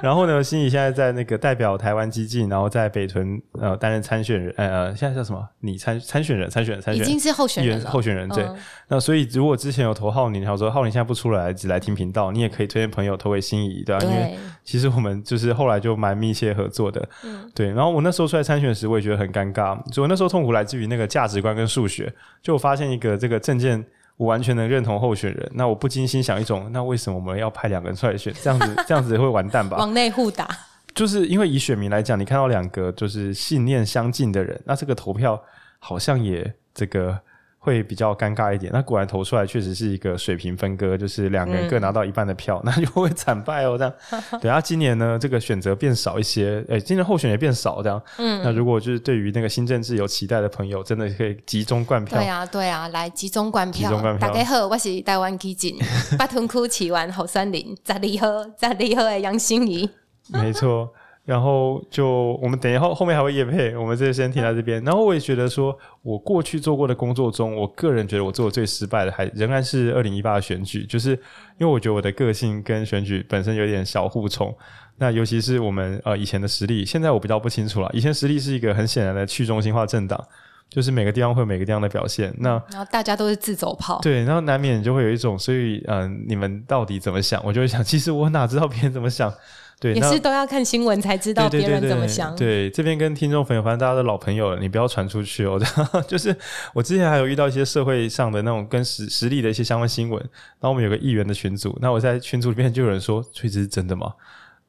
[0.00, 5.44] 然后呢，心怡现在在那个代表台湾激进，然后在北屯呃担任参选人，呃，现在叫什么？
[5.60, 8.28] 你参参选人，参选人，参选人，已经是候选人了，候选人。
[8.28, 8.44] 对。
[8.44, 14.08] 嗯、那所以如果之前有投浩宁，然后说浩宁现在不出来，只来听频道，你也可以推荐朋友投给心仪，对吧、啊？
[14.08, 17.08] 因为其实我们就是后来就蛮密切合作的。
[17.24, 17.50] 嗯。
[17.52, 17.72] 对。
[17.72, 19.74] 然后我那时候出来参选时，我也觉得很尴尬。
[19.92, 23.82] 所以我那时候痛苦来自于那个价值观跟数学，就我发现一个这个证件
[24.16, 28.34] 我完全能认同候选人，那我不禁心想一种，那为什么我们要派两个人出来选？
[28.42, 29.76] 这样子 这样子会完蛋吧？
[29.78, 30.48] 往内互打，
[30.94, 35.40] 就是因为以选民来讲，你看到两个就是信念相近的人，那这个投票
[35.78, 37.18] 好像也这个。
[37.66, 43.76] 会比较尴尬一点，那果然投出来确实是一个水平分割，就是两个人各拿到一半的票，嗯、 那就会惨败哦。
[43.76, 43.92] 这样，
[44.40, 48.00] 等下今年呢，这个选择变少一些，诶，今年候选也变少，这样。
[48.18, 52.16] 嗯，那如果就是对于那个新政治有期待的朋友，真的可以集中灌票。
[52.16, 53.90] 对啊，对啊，来集中灌票。
[53.90, 54.28] 集中灌票。
[54.28, 55.76] 大家好，我是台湾基进
[56.16, 59.90] 八屯区起完后山林，十二号，十二号的杨心怡。
[60.32, 60.92] 没错。
[61.26, 64.82] 然后就我们等一下后后面还会夜配，我们这先停在这边。
[64.84, 71.10] 然后我也觉得说，我过去做过的工作中，我个人觉得我做的最失败的还仍然是二零一八的选举，就是
[71.58, 74.54] 因为我觉得我的个性跟选举本身有点小互冲。
[74.98, 77.90] 那尤其是我们呃以前的实力，现在我比较不清楚了。
[77.92, 80.24] 以前实力是一个很显然的去中心化政党，
[80.70, 82.32] 就是每个地方会有每个地方的表现。
[82.38, 87.42] 那然后大家都是自走炮，对，然后难免就会有一种，所以嗯、呃，你们到底怎么想？
[87.44, 89.34] 我就会想，其实我哪知道别人怎么想。
[89.78, 92.34] 对，也是都要看新闻才知道别人怎么想。
[92.34, 95.60] 对，对，对，对，这边跟听众朋友，反正大家都老朋友了，你不要传出去哦。
[96.08, 96.34] 就是
[96.72, 100.18] 我之前还有遇到一些社会上的那种跟实实力的一些相关新闻，
[100.60, 104.12] 然后我们有个议员的群组，那我在群组里面就有人说：“所以这是真的吗？”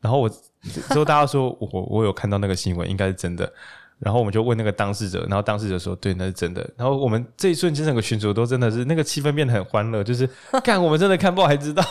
[0.01, 0.29] 然后我
[0.61, 3.51] 之后大家说：“我我有看到那个新闻，应该是真的。”
[3.99, 10.29] 然后我们就问那个当事者，然后当事者说：“对，那是真的。”然后我们这一瞬间整个群组都真的是那个气氛变得很欢乐，就是
[10.63, 11.83] 看我们真的看报还知道，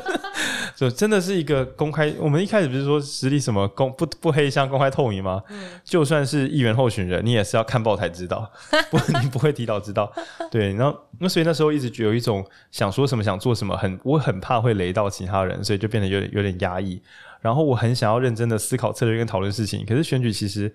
[0.76, 2.14] 就真的是一个公开。
[2.20, 5.42] 我们一开始不是说实力什么公不不黑箱公开透明吗？
[5.48, 8.50] 嗯，就算是议员候选人，你也是要看报才知道，
[8.90, 10.12] 不你不会提早知道。
[10.50, 17.00] 对，然后那所以那时候一直有一种想说什么想做什么，很我很怕会雷到其他人，所以就变得有点有点压抑。
[17.40, 20.70] 然后我很想要认真的思考策略跟讨论事情，可是选举其实。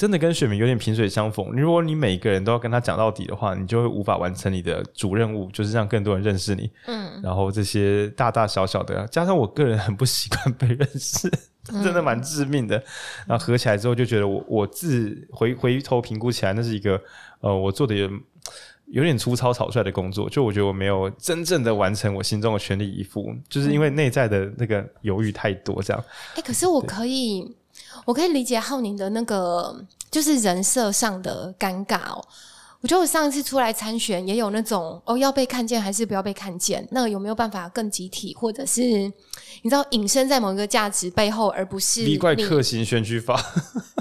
[0.00, 1.52] 真的跟选民有点萍水相逢。
[1.52, 6.70] 如果你每个人都要跟他讲到底的话，你就会无法完成你的主任务，就是让更多人认识你。
[6.86, 11.30] 嗯，然后这些大大小小的，加上我个人很不习惯被认识，
[11.66, 12.78] 真的蛮致命的。
[12.78, 12.84] 嗯、
[13.26, 16.98] 然后合起来之后，就觉得我我自回回头评估起来，那是一个
[17.40, 18.08] 呃，我做的有
[18.86, 20.30] 有点粗糙草率的工作。
[20.30, 26.02] 就我觉得我没有真正的完成我心中的全力以赴，就是因为内在的那个犹豫太多，这样。
[26.30, 27.54] 哎、欸，可是我可以。
[28.04, 32.24] 我可以理解浩宁的那个就是人设上的尴尬哦。
[32.82, 36.86] 我觉得我上一次出来参选也有那种哦，要被看见还是不要被看见？
[36.92, 43.38] 那有没有办法更集体，或者是你知道隐身在某一个价值背后，而不是立怪客型选举法？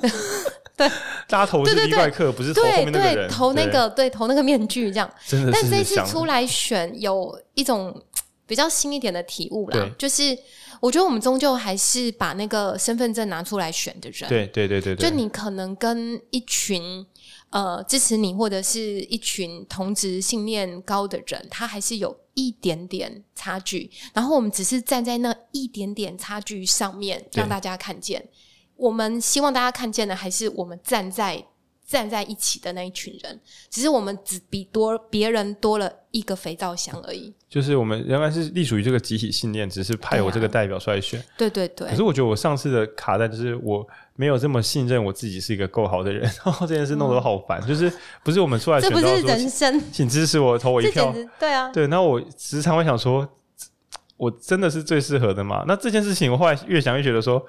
[0.78, 0.88] 对，
[1.28, 5.12] 大家投是立怪客，不是投后面那个人，对对投那个对，对投那个面具这样。
[5.28, 8.02] 真的，但这一次出来选有一种
[8.48, 10.38] 比较新一点的体悟啦，就是。
[10.80, 17.06] 我觉得我们终究还是把那个身份证拿出来选的人，对对对对，就你可能跟一群
[17.50, 23.92] 呃支持你或者是一群同职信念高的人，他还是有一点点差距。
[24.14, 28.30] 然后我们只是站在那一点点差距上面让大家看见。
[28.76, 31.46] 我们希望大家看见的还是我们站在
[31.90, 33.40] 站在一起的那一群人，
[33.72, 37.34] 只是我们只比多别人多了一个肥皂箱而已。
[37.50, 41.20] 就是我们仍然是隶属于这个集体信念，只是派我这个代表出来选。
[41.36, 41.88] 对啊，对对对。
[41.90, 43.84] 可是我觉得我上次的卡带就是我
[44.16, 47.60] 没有这么信任我自己是一个够好的人， 然后这件事弄得我好烦。
[47.60, 47.92] 嗯、就是
[48.24, 51.12] 不是我们出来选，这不是人生，请支持我，投我一票。
[51.40, 51.88] 对啊，对。
[51.88, 53.28] 那我时常会想说，
[54.16, 55.66] 我真的是最适合的吗？
[55.68, 57.44] 那这件事情我后来越想越觉得说。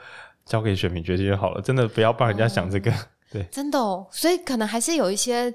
[0.46, 2.90] 交给选民决定就好了，真的不要帮人家想这个。
[2.90, 2.96] 嗯、
[3.31, 5.55] 对，真的哦，所以可能还是有一些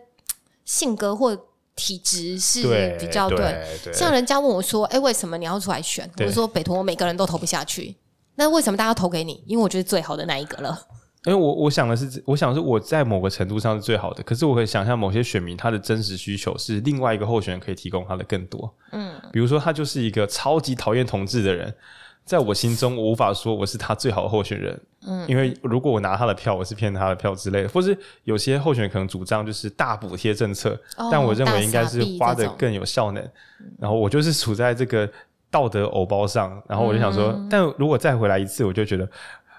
[0.63, 1.37] 性格或
[1.75, 3.37] 体质是比较对。
[3.37, 7.95] 对对，像人家问我说：“哎、欸，为什么你要出来选？”我说：“北投我每个人都投不下去，
[8.35, 9.43] 那为什么大家投给你？
[9.45, 10.87] 因为我觉得最好的那一个了。”
[11.27, 18.73] 因为我我想的是，我想的是我在某个程度上是最好的，可是我可以想象某些选民他的真实需求是另外一个候选人可以提供他的更多。
[18.91, 21.75] 嗯，比如说他就是一个超级讨厌同志的人。
[22.25, 33.23] 在我心中，我无法说我是他最好的候选人，嗯，因为如果我拿他的票，我是骗他的票之类的，或是有些候选人可能主张就是大补贴政策，哦，但我认为应该是花的更有效能，
[33.79, 35.07] 然后我就是处在这个
[35.51, 39.07] 道德偶包上，然后我就想说，嗯，但如果再回来一次，我就觉得。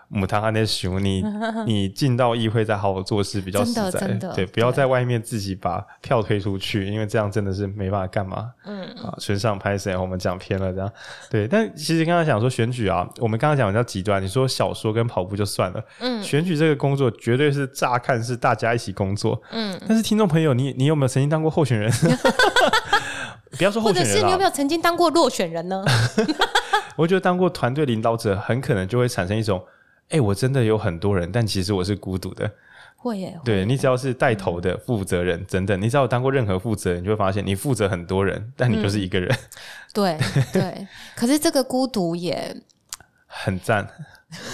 [0.09, 1.25] 母汤阿内熊，你
[1.67, 8.51] 你进到议会再好好做事比较实在，对，不要在外面自己把票推出去，因为这样真的是没办法干嘛。
[8.65, 9.97] 嗯啊，选上拍谁？
[9.97, 10.93] 我们讲偏了，这样
[11.29, 11.49] 对。
[11.49, 21.91] 但其实刚刚讲说选举啊，我们刚刚讲比较极端，你说小说跟跑步就算了，嗯，选举这个工作绝对是乍看是大家一起工作，嗯，但是听众朋友，你你有没有曾经当过候选人？
[23.59, 25.83] 不要说候选人，或者是你有没有曾经当过落选人呢？
[26.97, 29.63] 我觉得当过团队领导者，很可能就会产生一种。
[30.09, 32.51] 哎、欸，我真的有很多人，但其实我是孤独的。
[32.97, 39.31] 会耶，对，你只要是带头的负责人，等等，你只要当过任何负责人，你就会发现你负责很多人，但你就是一个人。
[39.35, 39.39] 嗯、
[39.93, 40.19] 对
[40.53, 42.57] 对， 可是这个孤独也
[43.27, 43.87] 很赞，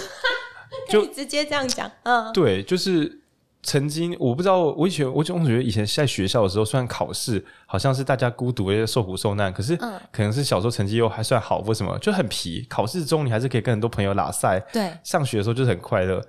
[0.89, 3.22] 就直接这样讲，嗯，对，就是。
[3.63, 9.75] 曾经我不知道，我以前我总觉得以前在学校的时候，虽然考试好像是大家孤独、受苦受难，可是
[10.11, 12.65] 可能是小时候成绩又还算好，为什么就很皮？
[12.69, 14.59] 考试中你还是可以跟很多朋友拉赛。
[14.71, 16.21] 对，上学的时候就是很快乐。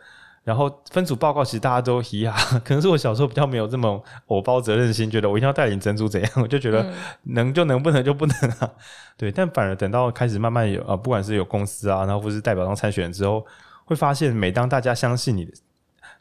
[0.45, 6.87] 然后分组报告其实大家都一样，可能是我小时候比较没有这么偶包责任心，觉得我一定要带领珍珠怎样，我就觉得
[7.23, 8.71] 能就能，不能就不能啊。
[9.17, 13.45] 对，但反而等到开始慢慢有啊，不管是有公司啊，然后或是代表当参选之后，
[13.87, 15.49] 会发现每当大家相信你。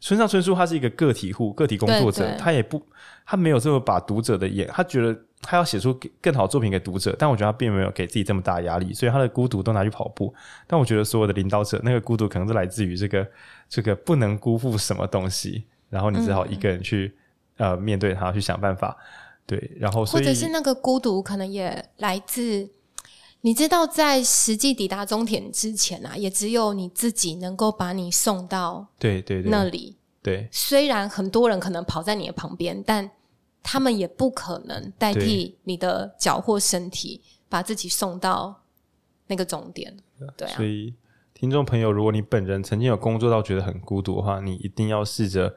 [0.04, 2.86] 村上春树他是一个个体户、个体工作者，他也不，
[3.26, 10.34] 他没有这么把读者的眼，他觉得他要写出更好的作品给读者，但我觉得他并没有给自己这么大压力，所以他的孤独都拿去跑步。
[10.68, 13.26] 但我觉得所有的领导者那个孤独可能是来自于这个
[13.70, 17.16] 这个不能辜负什么东西，然后你只好一个人去、
[17.56, 18.98] 嗯、呃面对他，去想办法。
[19.46, 22.70] 对，然后或者是那个孤独可能也来自。
[23.45, 29.97] 你知道，在实际抵达终点之前啊，也只有你自己能够把你送到对对对那里。
[30.21, 33.12] 对，虽然很多人可能跑在你的旁边，但
[33.62, 38.62] 他们也不可能代替你的脚或身体把自己送到
[39.27, 39.93] 那个终点。
[40.38, 40.93] 对啊，所以
[41.34, 45.53] 听众朋友，如果你本人曾经有工作到觉得很孤独的话，你一定要试着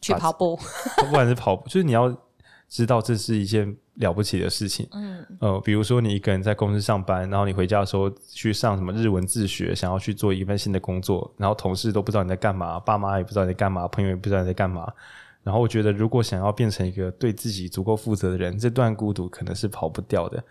[0.00, 0.58] 去跑步，
[0.98, 2.12] 不管是跑步，就是你要。
[2.68, 14.92] 知道这是一件了不起的事情，嗯，呃，比如说你一个人在公司上班，然后你回家的时候去上什么日文自学，想要去做一份新的工作，然后同事都不知道你在干嘛，爸妈也不知道你在干嘛，朋友也不知道你在干嘛，
[15.42, 20.44] 然后我觉得如果想要变成一个对自己足够负责的人，这段孤独可能是跑不掉的。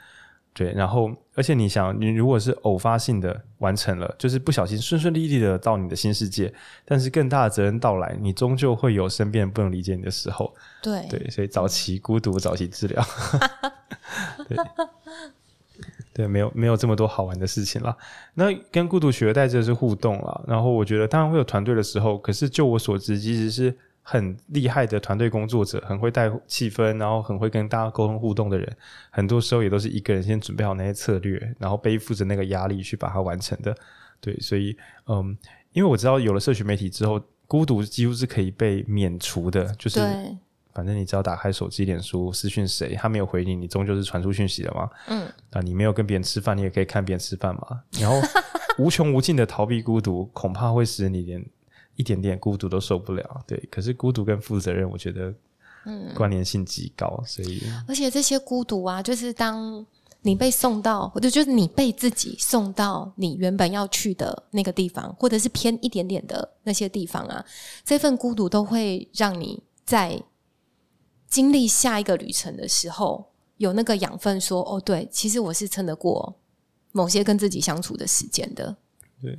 [0.58, 6.52] 对，然后，而且你想，你如果是偶发性的完成了，就是不小心顺顺利利的到你的新世界，
[6.84, 10.52] 但是更大的责任到来，你终究会有身边人不能理解你的时候。
[10.82, 13.06] 对对，所以早期孤独，早期治疗。
[14.50, 14.58] 对
[16.12, 17.96] 对，没有没有这么多好玩的事情了。
[18.34, 20.44] 那跟孤独取而代之的是互动了。
[20.48, 23.78] 然后我觉得，当然会有团队的时候，可是就我所知，其实是。
[24.10, 28.78] 很厉害的团队工作者，很会带气氛，然后很会跟大家沟通互动的人，
[29.10, 33.76] 很多时候也都是一个人先准备好那些策略，然后背负着那个压力去把它完成的。
[34.22, 34.74] 对，所以，
[35.08, 35.38] 嗯，
[35.74, 40.00] 因为我知道有了社群媒体之后，孤独几乎是可以被免除的，就是
[40.74, 44.90] 反正你只要打开手机、脸书私讯谁，他没有回你，你终究是传出讯息了嘛。
[45.10, 47.82] 嗯，啊，你没有跟别人吃饭，你也可以看别人吃饭嘛。
[48.00, 48.22] 然后
[48.78, 51.46] 无穷无尽的逃避孤独，恐怕会使你连。
[51.98, 53.58] 一点点孤独都受不了，对。
[53.72, 55.34] 可是孤独跟负责任，我觉得，
[55.86, 57.64] 嗯，关联性极高，所以。
[57.88, 59.84] 而且这些孤独啊，就是当
[60.22, 67.44] 你被送到，或者就是你被自己送到你原本要去的那个地方，或者是偏一点点的那些地方啊，
[67.84, 70.22] 这份孤独都会让你在
[71.28, 76.36] 经历下一个旅程的时候，有那个养分说，说哦，对，其实我是撑得过
[76.92, 78.78] 某些跟自己相处的时间的。
[79.20, 79.36] 对，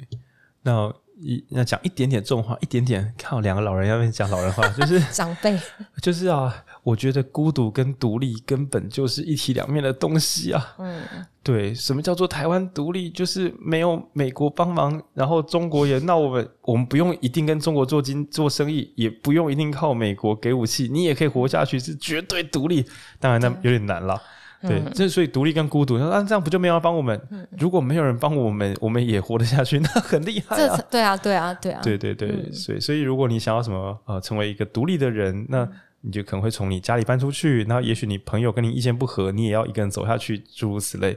[0.63, 0.93] 那。
[1.21, 5.59] 一要讲一点点重话，一点点靠两个老人要不要讲老人话，就是 长辈，
[6.01, 10.75] 就是啊，我觉得孤独跟独立根本就是一体两面的东西啊。
[10.79, 11.03] 嗯，
[11.43, 13.11] 对，什么叫做台湾独立？
[13.11, 22.85] 就是没有美国帮忙，然后中国也闹我们，我们不用一定跟中国做经做生意，也不用一定靠美国给武器，你也可以活下去，是绝对独立。
[23.19, 24.21] 当然，那有点难了。
[24.61, 27.21] 对，这、嗯、所以独立跟孤独，那、啊、这样不就没有人帮我们？
[27.31, 30.77] 嗯、如果没有人帮我们，我们也活得下去，那很厉害啊！
[30.91, 35.69] 对啊，对啊，对啊，对对对，嗯、所以所以如果你想要什么呃，成为一个独立的人，那
[36.01, 41.17] 你就可能会从你家里搬出去，然后也许你朋友跟你意见不合，你也要一个人走下去，诸如此类。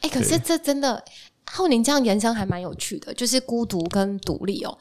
[0.00, 1.00] 哎、欸，可是这真的，
[1.46, 4.76] 浩宁这样延伸还蛮有趣的，就是孤独跟独立哦，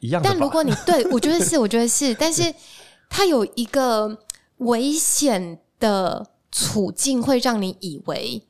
[0.00, 0.20] 一样。
[0.22, 2.52] 但如果你对我觉得是，我觉得是，但是
[3.08, 4.18] 它有一个
[4.58, 6.26] 危险的。
[6.58, 8.42] 处境会让你以为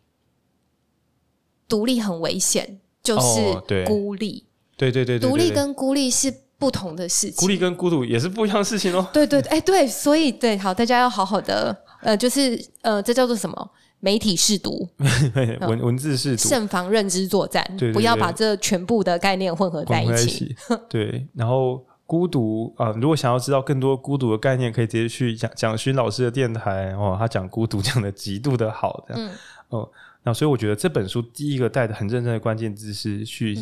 [1.67, 4.47] 独立很危险，就是孤立。
[4.47, 7.37] 哦、对，对对对，独立跟孤立是不同的事情。
[7.37, 9.05] 孤立跟孤独也是不一样的事情哦。
[9.13, 13.71] 对对对，哎对，所以对，好，大家要好好的，呃，就是呃，这叫做什么？
[13.99, 14.89] 媒体试读，
[15.67, 20.29] 文文字试读，慎防认知作战，对对对，不要把这全部的概念混合在一起。
[20.29, 20.57] 一起
[20.89, 21.85] 对，然后。
[22.07, 22.93] 孤独啊、呃！
[22.95, 27.17] 如果想要知道更多孤独的概念，可以直接去蒋蒋勋老师的电台哦。
[27.19, 29.35] 他讲孤独讲的极度的好，这样嗯
[29.71, 29.91] 哦。
[30.23, 33.59] 那所以我觉得这本书第一个带的很认真的关键字是去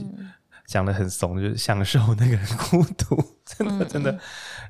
[0.67, 4.13] 讲的很怂，就是享受那个孤独， 真的真的。
[4.13, 4.21] 嗯嗯，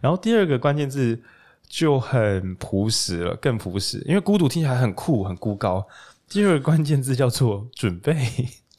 [0.03, 1.21] 然后第二个关键字
[1.69, 5.87] 就很朴实了，更朴实，因为孤独听起来很酷很孤高。
[6.29, 8.17] 第二个关键字叫做准备，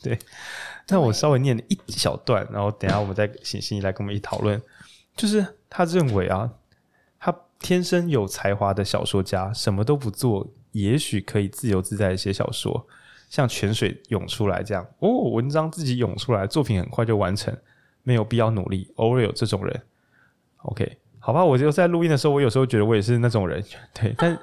[0.10, 0.20] 对。
[0.88, 4.62] 那我稍微念了一小段，然后等一下我们再请心怡来跟我们一起讨论。
[5.16, 6.50] 就是他认为啊，
[7.20, 12.86] 他天生有才华的小说家，什么都不做，也许可以自由自在的写小说，
[13.30, 17.58] 像泉水涌出来这样哦，文章自己涌出来，作品很快就完成，
[18.04, 18.92] 没有必要努力。
[18.98, 19.82] 偶尔有这种人
[20.58, 23.64] ，OK，好吧，我就在录音的时候，我有时候觉得我也是那种人，
[23.96, 24.38] 对，但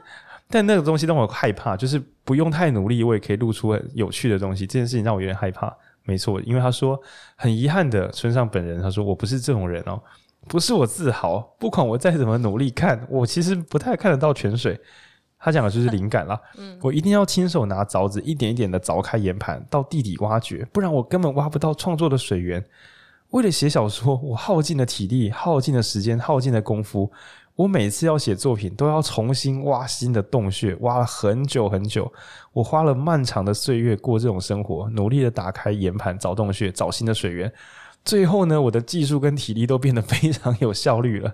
[0.53, 4.67] 但那个东西让我害怕，就是不用太努力，我也可以录出很有趣的东西。
[4.67, 5.75] 这件事情让我有点害怕。
[6.05, 7.01] 没错，因为他说
[7.37, 9.99] 很遗憾的，村上本人他说我不是这种人哦。
[10.49, 14.79] 不是我自豪，不管我再怎么努力看，我其实不太看得到泉水。
[15.39, 16.39] 他讲的就是灵感啦。
[16.59, 22.65] 嗯，我一定要亲手拿凿子，一点一点的凿开岩盘，到地底挖掘，不然我根本挖不到创作的水源。
[23.31, 27.11] 为了写小说，我耗尽了体力，耗尽了时间，耗尽了功夫。
[27.55, 32.11] 我每次要写作品，都要重新挖新的洞穴，挖了很久很久。
[32.53, 37.53] 我花了漫长的岁月过这种生活，努力的打开岩盘，找洞穴，找新的水源。
[38.05, 41.33] 最后呢，我的技术跟体力都变得非常有效率了。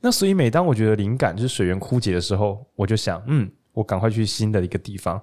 [0.00, 5.20] 那所以，每当我觉得灵感就是水源枯竭的时候，我就想，嗯，我赶快去新的一个地方。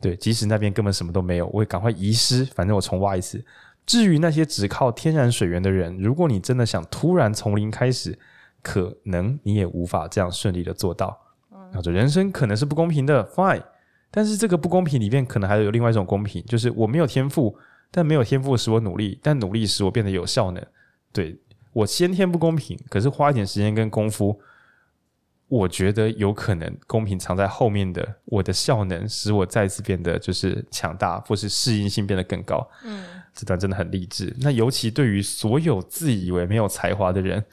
[0.00, 3.44] 对，即使那边根本什么都没有，我也赶快遗失，反正我重挖一次。
[3.86, 8.18] 至于那些只靠天然水源的人，如果你真的想突然从零开始，
[8.62, 11.18] 可能你也无法这样顺利的做到。
[11.72, 13.62] 那这人生可能是不公平的，fine。
[14.10, 17.56] 但是这个不公平里面，可能还有另外一种公平，就是我没有天赋。
[17.92, 20.64] 但没有天赋使我努力，但努力使我变得有效能。
[21.12, 21.36] 对，
[21.72, 24.40] 我先天不公平，可是花一点时间跟功夫，
[25.48, 28.16] 我觉得有可能公平藏在后面的。
[28.26, 32.64] 我的效能使我再次变得就是强大，或是适应性变得更高。
[32.84, 33.04] 嗯，
[33.34, 34.32] 这段真的很励志。
[34.40, 37.44] 那尤其对于所有自以为没有才华的人，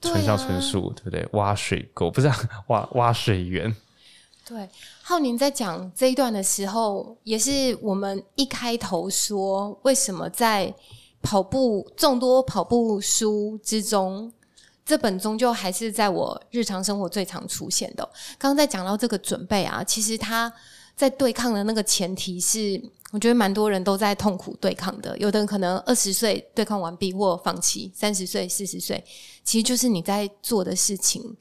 [0.00, 1.28] 村上春树，对不对？
[1.32, 2.36] 挖水沟不是、啊、
[2.68, 3.74] 挖挖水源。
[4.46, 4.68] 对，
[5.02, 10.74] 浩宁在讲这一段的时候，也是我们一开头说，为什么在
[11.22, 14.30] 跑步众多跑步书之中，
[14.84, 18.04] 这本终究还是在我日常生活最常出现的。
[18.36, 20.52] 刚刚在讲到这个准备啊，其实他
[20.96, 22.82] 在对抗的那个前提是，
[23.12, 25.16] 我觉得蛮多人都在痛苦对抗的。
[25.18, 29.04] 有的人可能二十岁对抗完毕或放弃，三十岁、四十岁，
[29.42, 31.36] 其实就是你在做的事情，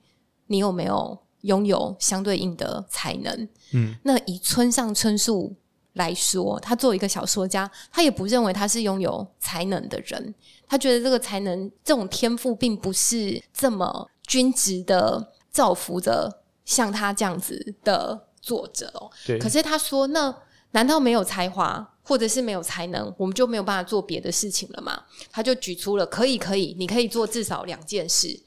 [0.47, 1.17] 你有没有？
[1.43, 5.53] 拥有相对应的才能，嗯，那以村上春树
[5.91, 10.33] 来说，他作为一个小说家，他也不认为他是拥有才能的人，
[10.65, 19.09] 他觉得这个才能、这种天赋，并不是这么均值的造福着像他这样子的作者哦。
[19.25, 19.39] 对。
[19.39, 20.35] 可是他说，那
[20.71, 25.03] 难道没有才华，或者是没有才能，我们就没有办法做别的事情了吗？
[25.31, 28.41] 他就举出了，可以，可以，你可以做至少两件事。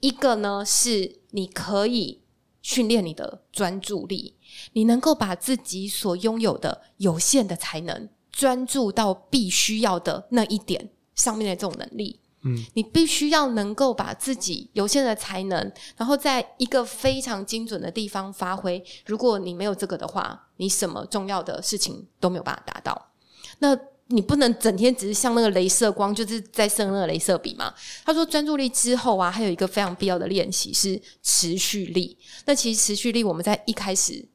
[0.00, 2.22] 一个呢，是你可以
[2.60, 4.36] 训练你的专注力，
[4.74, 12.20] 你能够把自己所拥有的有限的才能专注到必须要的那一点上面的这种能力。
[12.42, 18.82] 嗯，你必须要能够把自己有限的才能，然后在一个非常精准的地方发挥。
[19.06, 23.10] 如果你没有这个的话，你什么重要的事情都没有办法达到。
[23.58, 23.76] 那
[24.10, 27.74] 你不能整天只是像那个镭射光，就是在射那个镭射笔嘛。
[28.04, 32.16] 他说专注力之后啊，还有一个非常必要的练习是持续力。
[32.46, 34.26] 那其实持续力我们在一开始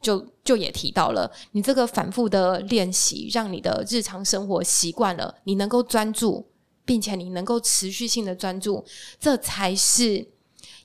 [0.00, 6.46] 就就也提到了，你这个反复的练习，让你的日常生活习惯了，你能够专注，
[6.88, 8.82] 并且你能够持续性的专注，
[9.20, 10.26] 这才是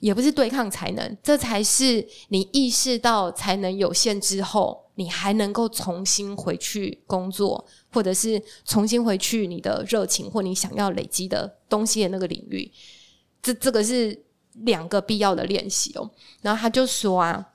[0.02, 7.66] 也不是对抗才能，这才是你意识到才能有限之后，你还能够重新回去工作。
[7.94, 12.72] 或者是重新回去你的热情或你想要累积的东西的那个领域，
[13.40, 16.10] 这这个是两个必要的练习哦。
[16.42, 17.54] 然后他就说啊，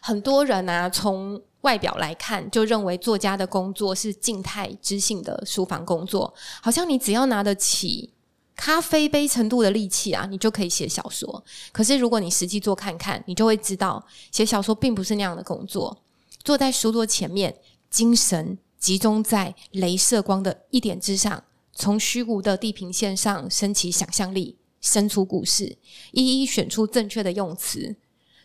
[0.00, 8.12] 很多人啊，从外表来看，就认为作家的工作是静态知性的书房工作，好像你只要拿得起
[8.54, 11.44] 咖啡杯程度的力气啊，你就可以写小说。
[11.72, 16.04] 可是如果你实际做看看，你就会知道，写小说并不是那样的工作。
[16.44, 17.56] 坐在书桌前面，
[17.90, 18.56] 精神。
[18.78, 21.42] 集中在镭射光的一点之上，
[21.72, 25.76] 从虚无的地平线上升起想象力，生出故事，
[26.12, 27.96] 一一选出正确的用词，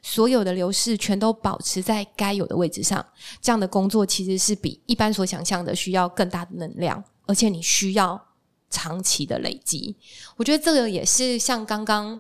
[0.02, 3.06] 所有的流逝全都保持在该有的位置上。
[3.42, 8.22] 这样的工作其实是比一般所想象的需要更大的能量，而且你需要
[8.70, 9.96] 长期的累积。
[10.38, 12.20] 我觉得这个也是像刚刚。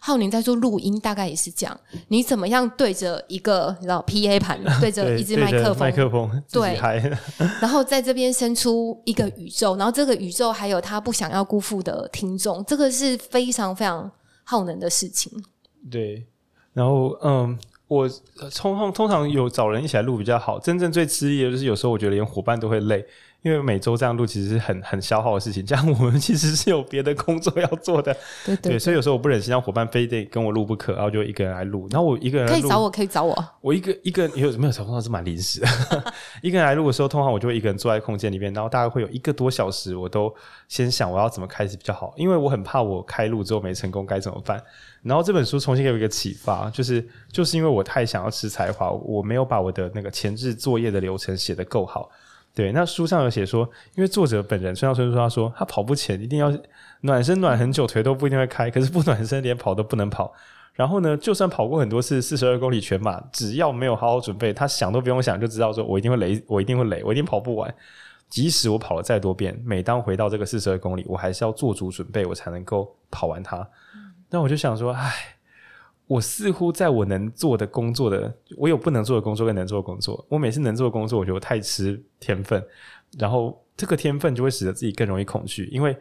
[0.00, 1.80] 浩宁在做录音，大概也是这样。
[2.06, 6.76] 你怎么样对着一个你知道 PA 盘，对着一支麦克风，麦克风对，
[7.60, 14.08] 然后在这边生出一个宇宙，然后这个宇宙还有他不想要辜负的听众，这个是非常非常
[14.44, 15.32] 耗能的事情。
[15.90, 16.24] 对，
[16.72, 17.58] 然后嗯，
[17.88, 18.08] 我
[18.54, 20.58] 通通通常有找人一起来录比较好。
[20.58, 23.04] 真正最吃力的就是有时候我觉得连伙伴都会累。
[23.42, 28.14] 因为每周这样录其实是很很消耗的事情， 这样我们其实是有别的工作要做的，
[28.44, 35.68] 对对，所以有时候我不忍心让伙伴非得跟我录不可，然后就一个人来录，然后我一个人录可以找我，可以找我，我一个一个有没有时候通常是蛮临时的，
[36.42, 40.34] 一个人来录的时候，通常我就会一个人坐在空间里面，然后大概会有一个多小时，我都
[40.66, 44.62] 先想我要怎么开始比较好，因为我很怕我开录之后没成功该怎么办。
[45.02, 52.10] 然后这本书重新给我一个启发，就是就是因为我太想要吃才华，我没有把我的那个前置作业的流程写得够好。
[52.58, 53.62] 对，那书上有写说，
[53.94, 56.52] 因为作者本人村上春树说，他说他跑步前一定要
[57.02, 60.34] 暖身暖很久，腿都不一定会开，可是不暖身连跑都不能跑。
[60.74, 67.72] 然后呢，就算跑过很多次四十二公里全马，只要没有好好准备，他想都不用想就知道说，我一定会累，我一定会累，我一定跑不完。
[68.28, 73.64] 即使我跑了再多遍，每当回到这个四十二公里，我还是要做足准备，我才能够跑完它。
[74.30, 75.37] 那我就想说，唉。
[76.08, 80.24] 我似乎在我能做的工作的，我有不能做的工作跟能做的工作。
[80.28, 82.60] 我每次能做的工作，我觉得我太吃天分，
[83.18, 85.94] 然后这个天分就会使得自己更容易恐惧，因为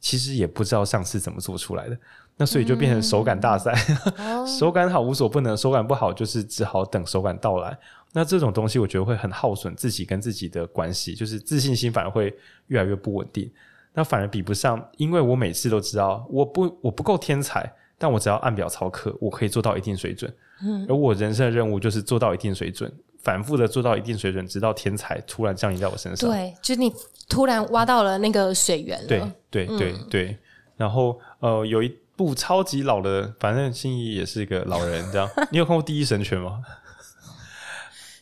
[0.00, 1.96] 其实也不知道上次怎么做出来的，
[2.36, 3.72] 那所以就变成手感大赛。
[4.16, 7.78] 嗯、 手感好无所不能，手感不好就是只好等手感到来。
[8.12, 12.36] 那这种东西我觉得会很耗损自己跟自己的关系，就是自信心反而会
[12.66, 13.48] 越来越不稳定。
[13.92, 17.72] 那反而比不上，因为我每次都知道我不我不够天才。
[18.04, 20.30] 但我只要按表操课，我可以做到一定水准。
[20.62, 22.92] 嗯，而我人生的任务就是做到一定水准，
[23.22, 26.28] 反复的做到一定水准，直到天才突然降临在我身上。
[26.28, 26.92] 对，就是你
[27.30, 29.08] 突然挖到了那个水源了。
[29.08, 30.38] 对对对对，对。
[30.76, 35.26] 然后呃，有一部超级老的，反正心仪也是一个老人，这样。
[35.50, 36.60] 你有看过《第一神拳》吗？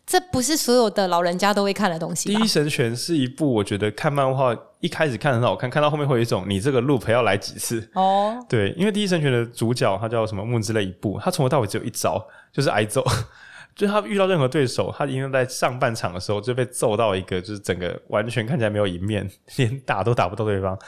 [0.07, 2.33] 这不是所有的老人家都会看的东西。
[2.37, 8.37] 《第一神拳》是一部我觉得看漫画一开始看很好看，看到后面会有一种你这个 loop 要来几次哦。
[8.49, 12.23] 对，因为《第一神拳》的主角他叫什么木之泪一步，他从头到尾只有一招，
[12.53, 13.05] 就是挨揍。
[13.75, 19.27] 就他遇到任何对手，他因为在上半场的时候就被揍到一个，就是整个完全看起来没有赢面，
[19.57, 20.79] 连打都打不到对方。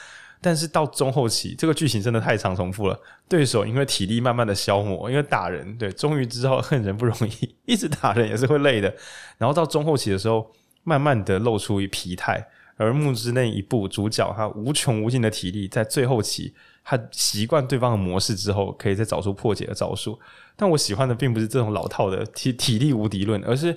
[0.45, 2.99] 但是到中后期，这个剧情真的太常重复了。
[3.27, 8.93] 对手因为体力慢慢的消磨，因为打人，对，终于知道恨人不容易，一直打人也是会累的。
[9.39, 10.51] 然后到中后期的时候，
[10.83, 12.47] 慢慢的露出一疲态。
[12.77, 20.19] 而木之那一部主角，他无穷无尽的体力，在最后期，他习惯对方的模式之后，可以再找出破解的招数。
[20.55, 23.75] 但我喜欢的并不是这种老套的体体力无敌论，而是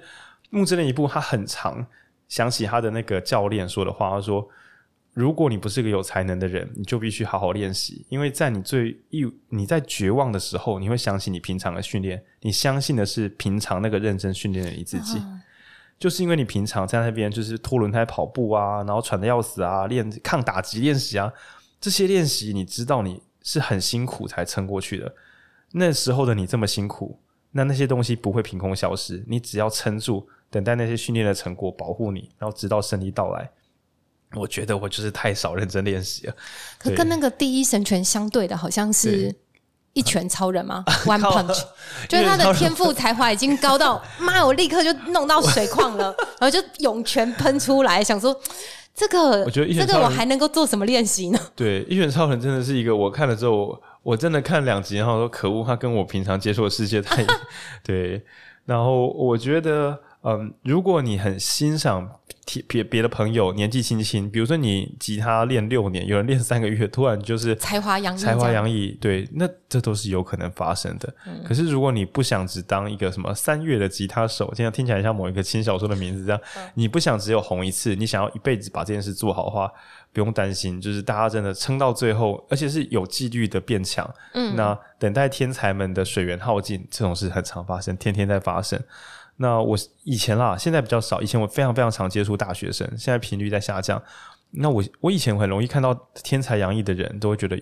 [0.50, 1.86] 木之那一部，他很长。
[2.28, 4.46] 想起他的那个教练说的话，他说。
[5.18, 15.42] 如果你不是个有才能的人，你就必须好好练习，因为在你最一你在绝望的时候，你会想起你平常的训练，你相信的是平常那个认真训练的你自己，啊、
[15.98, 21.32] 就是因为你平常在那边就是拖轮胎跑步啊，然后喘的要死啊，练抗打击练习啊，
[21.80, 25.12] 这些练习你知道你是很辛苦才撑过去的，
[25.72, 27.18] 那时候的你这么辛苦，
[27.50, 33.50] 那那些东西不会凭空消失，你只要撑住，等待那些训练的成果保护你，然后直到胜利到来。
[34.34, 36.34] 我觉得我就是太少认真练习了。
[36.78, 39.34] 可跟那个第一神拳相对的，好像是
[39.94, 40.84] 一拳超人吗？
[41.06, 41.64] One Punch，
[42.08, 48.38] 就是他的天赋才华已经高到， 妈，我立刻就弄到水矿了，然后就涌泉喷出来，想说
[48.94, 51.40] 这个我觉得这个我还能够做什么练习呢？
[51.56, 57.24] 对，一拳超人真的是一个，我看了之后，我，真的看两集，然后说可恶，他跟我平常接触的世界太
[57.82, 58.24] 对。
[58.66, 62.10] 然后我觉得，嗯，如果你很欣赏。
[62.66, 71.14] 别别的朋友年纪轻轻，比如说你吉他练六年，有人练三个月，突然就是才华洋溢，才华洋溢，对，那这都是有可能发生的。
[71.26, 79.70] 嗯、可是如果你不想只当一个什么三月的吉他手，这样听起来像某一个轻小说的名字这样，嗯、你不想只有红一次，你想要一辈子把这件事做好的话，
[80.14, 84.10] 不用担心，就是大家真的撑到最后，而且是有纪律的变强。
[84.32, 88.82] 嗯，那等待天才们的水源耗尽，这种事很常发生，天天在发生。
[89.40, 91.22] 那我以前啦，现在比较少。
[91.22, 94.02] 以前我非常非常常接触大学生，现在频率在下降。
[94.50, 97.56] 那我我以前很容易看到天才洋溢的人，都会觉得，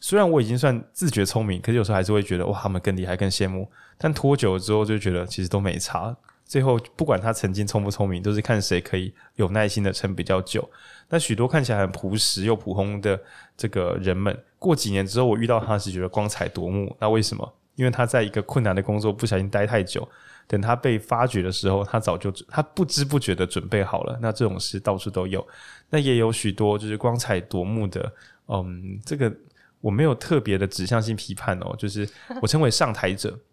[0.00, 3.70] 虽然我已经算自觉聪明，可是有时候还是会觉得哇，他们更厉害、更羡慕。
[3.96, 6.16] 但拖久了之后，就觉得其实都没差。
[6.44, 10.68] 最后不管他曾经聪不聪明，都是看谁可以有耐心的撑比较久。
[11.08, 13.18] 那许多看起来很朴实又普通的
[13.56, 16.94] 这个人们，过几年之后，我遇到他是觉得光彩夺目。
[16.98, 17.54] 那为什么？
[17.76, 20.06] 因为他在一个困难的工作不小心待太久。
[20.46, 24.18] 等他被发掘的时候，他早就他不知不觉的准备好了。
[24.20, 25.46] 那这种事到处都有，
[25.90, 28.12] 那也有许多就是光彩夺目的。
[28.48, 29.32] 嗯，这个
[29.80, 32.08] 我没有特别的指向性批判哦，就是
[32.42, 33.38] 我称为上台者。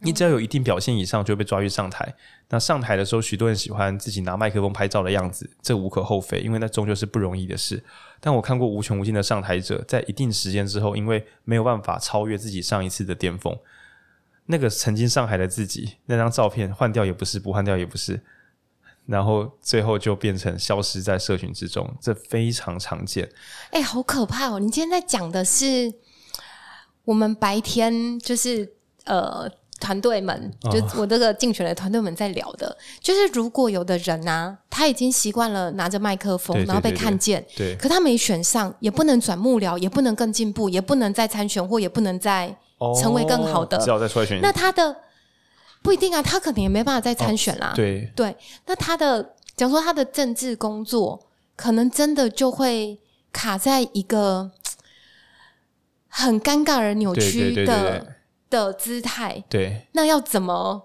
[0.00, 2.14] 你只要有一定表现以上，就会被抓去上台。
[2.50, 7.82] 那上台的时候，许多人喜欢自己拿麦克风拍照的样子，这无可厚非，因为那终究是不容易的事。
[8.20, 13.58] 但我看过无穷无尽的上台者，在一定时间之后，因为没有办法超越自己上一次的巅峰。
[14.46, 18.20] 那个曾经上海的自己，那张照片换掉也不是，不换掉也不是，
[19.06, 23.28] 然后最后就变成消失在社群之中，这非常常见。
[23.70, 24.60] 哎、欸，好可怕哦！
[24.60, 25.92] 你今天在讲的是
[27.04, 28.72] 我们白天就是
[29.04, 42.56] 呃团队们，就我这个竞选的团队们在聊的，哦、就是如果有的人啊，他已经习惯了拿着麦克风，对对对对，然后被看见，对，可他没选上，也不能转幕僚，也不能更进步，也不能再参选，或也不能再。
[43.00, 44.40] 成为更好的，只好再出来选。
[44.40, 44.94] 那他的
[45.82, 47.68] 不一定啊，他可能也没办法再参选啦。
[47.68, 49.22] 哦、对对，那他的，
[49.56, 52.98] 假如说他的政治工作，可能真的就会
[53.32, 54.50] 卡在一个
[56.08, 58.06] 很尴尬而扭曲的
[58.50, 59.42] 的姿态。
[59.48, 60.82] 对，那要怎么？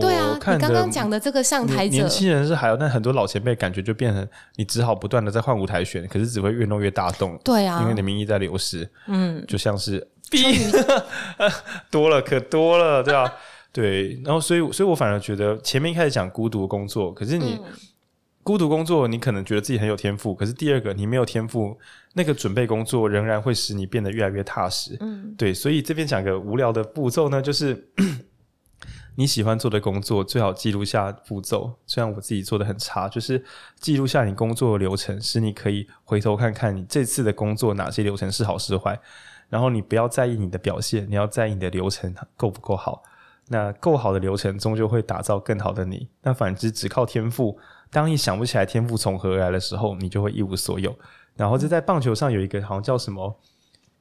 [0.00, 7.38] 对啊，你刚刚讲的这个上台者，年轻人是还有，但很多老前辈感觉就变成你只好不断的在换舞台选，可是只会越弄越大洞。
[7.44, 8.90] 对啊，因为你的民意在流失。
[9.06, 10.04] 嗯，就像是。
[11.90, 13.32] 多了可多了，对吧？
[13.72, 17.64] 对，然后所以，所以我反而觉得前面一开始讲孤独工作，可是你、嗯、
[18.42, 21.78] 孤独工作，你可能觉得自己很有天赋，可是第二个你没有天赋，
[22.14, 24.96] 那个准备工作仍然会使你变得越来越踏实。
[25.00, 27.90] 嗯，对，所以这边讲个无聊的步骤呢，就是
[29.16, 33.44] 你喜欢做的工作最好记录下步骤，虽然我自己做的很差，就是
[33.78, 38.98] 记录下你工作的流程，使你可以回头看看你这次的工作哪些流程是好是坏。
[39.48, 43.02] 然后你不要在意你的表现，你要在意你的流程够不够好。
[43.48, 46.08] 那够好的流程终究会打造更好的你。
[46.22, 47.56] 那反之，只靠天赋，
[47.92, 50.92] 当你想不起来天赋从何而来的时候，你就会一无所有。
[51.36, 53.38] 然后这在棒球上有一个好像叫什么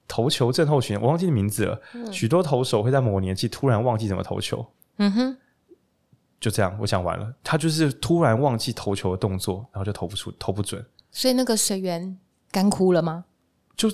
[0.07, 1.79] 投球症候群，我忘记名字了。
[1.93, 4.65] 嗯、许多投手会在某个年纪突然忘记怎么投球。
[4.97, 5.37] 嗯哼，
[6.39, 7.31] 就这样，我想完了。
[7.43, 10.83] 他就是突然忘记投球的动作，然后就投不出，投不准。
[11.11, 12.17] 所以那个水源
[12.51, 13.25] 干枯了吗？
[13.77, 13.91] 就。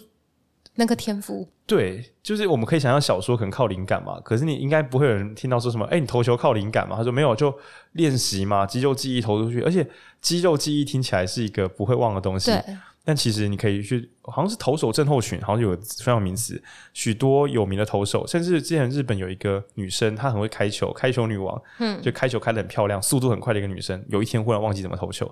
[0.76, 6.96] 那个天赋，对，就是我们可以想象小说可能靠灵感嘛，可是你应该不会有人听到说什么，哎，你投球靠灵感嘛？
[6.96, 7.54] 他说没有，就
[7.92, 9.86] 练习嘛，肌肉记忆投出去，而且
[10.22, 12.52] 肌肉记忆听起来是一个不会忘的东西。
[12.52, 12.64] 对，
[13.04, 16.62] 但其实你可以去，好像是投手症候群，好像有非常名词，
[16.94, 25.30] 许多有名的投手，甚至之前日本有一个女生，她很会开球，开球女王，嗯，就开球开得很漂亮，速度很快的一个女生，有一天忽然忘记怎么投球。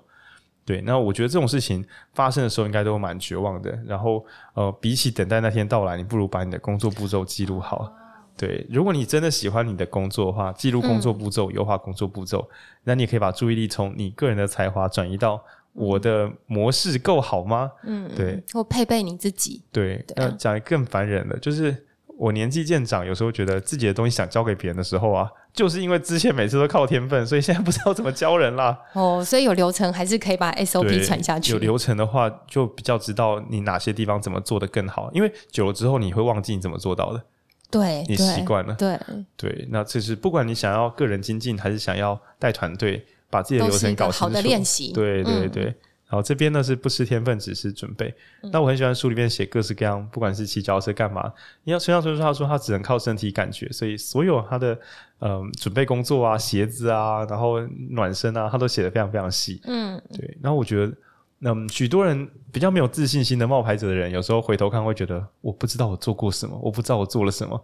[0.70, 3.72] 对，那我觉得这种事情发生的时候，应该都蛮绝望的。
[3.88, 7.92] 然后，呃，比起等待那天到来，你不如把你的工作步骤记录好。
[8.38, 12.48] 对，如果你真的喜欢你的工作的话，记录工作步骤，优化工作步骤，
[12.84, 15.44] 那你也可以把注意力从你个人的才华转移到
[15.74, 17.72] 我的模式够好吗？
[17.86, 19.64] 嗯，对，或配备你自己。
[19.72, 21.76] 对，那讲更烦人的，就是
[22.16, 25.32] 我年纪渐长，有时候觉得自己的东西想交给别人的时候啊。
[25.60, 28.80] 就是因为之前每次都靠天分，所以现在不知道怎么教人啦。
[28.94, 31.52] 哦，所以有流程还是可以把 SOP 传下去。
[31.52, 35.10] 有流程的话，就比较知道你哪些地方怎么做的更好。
[35.12, 37.22] 因为久了之后，你会忘记你怎么做到的。
[37.70, 38.74] 对，你习惯了。
[38.76, 38.98] 对
[39.36, 44.20] 对，那这是不管你想要个人精进，还是想要带团队，把自己的流程搞清楚。
[44.20, 44.94] 好的练习。
[44.94, 45.66] 对对对。
[45.66, 45.76] 嗯
[46.10, 48.12] 然后这边呢是不吃天分，只是准备。
[48.42, 51.32] 嗯、那我很喜欢书里面写各式各样，不管是骑脚车干嘛，
[51.64, 54.74] 因为村上春树他说他只能靠身体感觉，所以所有他的
[55.20, 57.60] 嗯、呃、准备工作啊、鞋子啊，然后
[57.92, 59.62] 暖身啊，他都写得非常非常细。
[59.66, 60.36] 嗯，对。
[60.42, 60.92] 然后我觉得
[61.38, 67.64] 那么许多人比较没有自信心的冒牌者的人，有时候回头看会觉得，我不知道我做过什么，我不知道我做了什么，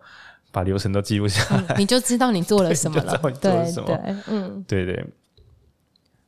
[0.52, 3.18] 把流程都记录下来，嗯， 你就知道你做了什么了。
[3.18, 5.04] 对，对，对，嗯，对对。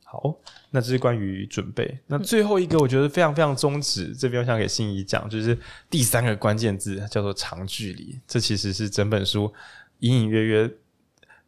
[0.02, 0.34] 好，
[0.70, 1.98] 那这是关于准备。
[2.06, 5.58] 那最后一个，我觉得非常非常宗旨，嗯、这边我想给心怡讲，就是
[5.88, 8.18] 第三个关键字叫做长距离。
[8.26, 9.52] 这其实是整本书
[10.00, 10.70] 隐隐约约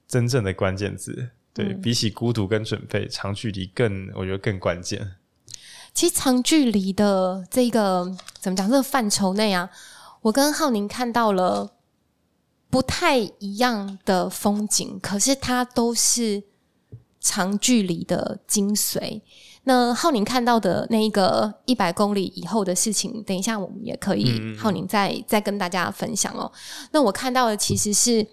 [0.08, 1.30] 真正的关键字。
[1.52, 5.16] 对、嗯、比起孤独跟准备，长距离更，我觉得更关键。
[5.92, 8.68] 其实长距离的这个怎么讲？
[8.68, 9.68] 这个范畴内啊，
[10.22, 11.72] 我跟浩宁看到了
[12.70, 16.44] 不太一样的风景，可是它都是
[17.20, 19.20] 长距离的精髓。
[19.64, 26.50] 那浩宁看到的那一个一百公里以后的事情，等一下我们也可以，嗯、浩宁再再跟大家分享哦。
[26.92, 28.26] 那我看到的其实是。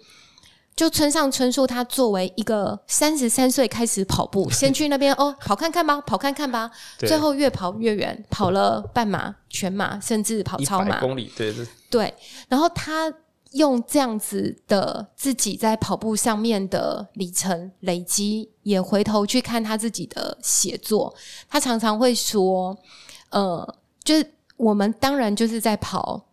[0.76, 6.70] 就村上春树，他作为一个三十三岁开始跑步， 先去那边哦，跑看看吧，跑看看吧，
[7.00, 12.14] 最后越跑越远，跑了半马、全马，甚至跑超马，公里，对对对。
[12.48, 13.12] 然后他
[13.54, 21.14] 用这样子的自己在跑步上面的里程累积，也回头去看他自己的写作，
[21.48, 22.76] 他常常会说，
[23.30, 26.24] 呃，就是我们当然就是在跑。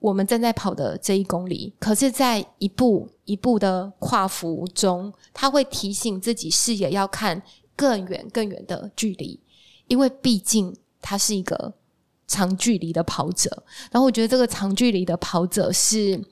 [0.00, 7.40] 我们正在跑的这一公里，可是，在一步一步的跨幅中，他会提醒自己视野要看
[7.74, 9.40] 更远、更远的距离，
[9.86, 11.72] 因为毕竟他是一个
[12.26, 13.62] 长距离的跑者。
[13.90, 16.22] 然后，我觉得这个长距离的跑者是，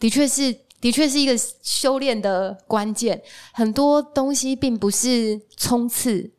[0.00, 0.52] 的确是，
[0.82, 3.22] 的确是一个修炼的关键。
[3.54, 6.30] 很多东西并不是冲刺、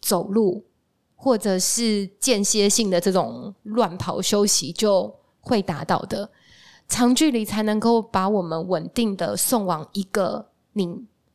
[0.00, 0.64] 走路，
[1.14, 5.14] 或者是间歇性的这种乱跑休息就。
[5.42, 6.30] 会达到的
[6.86, 10.86] 长距离才能够把我们稳定的送往一个你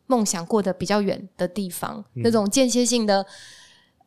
[0.05, 2.05] 梦想过得比较远的地方。
[2.13, 3.25] 嗯、那种间歇性的，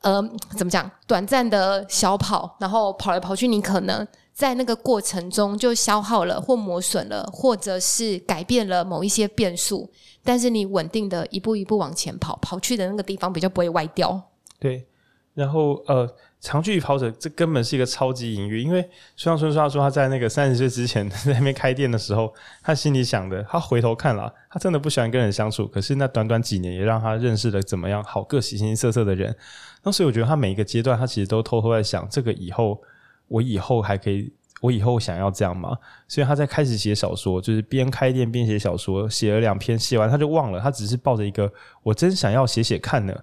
[0.02, 0.22] 呃，
[0.56, 0.88] 怎么讲？
[1.08, 4.06] 短暂的小跑，然后跑来跑去，你可能
[4.38, 9.90] 在那个过程中就消耗了，或磨损了，或者是改变了某一些变数。
[10.22, 14.30] 但是你稳定的一步一步往前跑，跑去的那个地方比较不会歪掉。
[14.60, 14.86] 对，
[15.34, 16.08] 然后呃。
[16.40, 18.80] 长距离跑者，这根本是一个超级隐喻，因为
[19.16, 22.32] 村上春树说他在那个三十岁之前 在那边开店的时候，
[22.62, 29.36] 他心里想的，他回头看了，他真的不喜欢跟人相处，可是那短短几年也让他认识了怎么样好个形形色色的人。
[29.82, 32.80] 那所以我觉得他每一个阶段，他其实都偷偷在想，这个以后
[33.28, 35.76] 我以后还可以，我以后想要这样吗？
[36.08, 41.50] 所以他在开始写小说，就是边开店边写小说，写了两篇，写完他就忘了，他只是抱着一个
[41.82, 43.14] 我真想要写写看呢。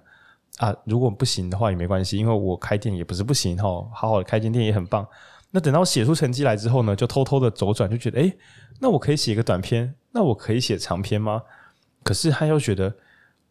[0.58, 5.06] 啊，如果不行的话也没关系，因为我开店也不是不行哈，好好的开间店也很棒。
[5.50, 8.34] 那等到写出成绩来之后呢，就偷偷的周转，就觉得，诶，
[8.80, 11.42] 那我可以写一个短篇，那我可以写长篇吗？
[12.02, 12.94] 可是他又觉得，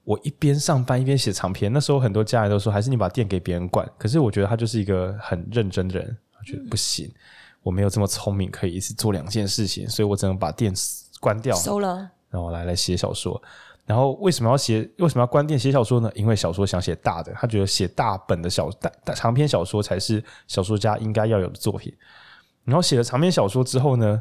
[0.04, 3.88] 我一边上班一边写长篇，那时候很多家人都说，还是你把店给别人管。
[4.00, 7.12] 可是我觉得他就是一个很认真的人，觉得不行，
[7.64, 10.74] 我没有这么聪明，可以一次做两件事情，所以我只能把店
[11.20, 13.42] 关掉，收了，然后来来写小说。
[13.86, 14.90] 然后为什么要写？
[14.98, 16.12] 为什么要关店写小说呢？
[16.16, 21.94] 因为小说想写大的，他觉得写大本的小大大长篇小说才是小说家应该要有的作品。
[22.64, 24.20] 然后写了长篇小说之后呢，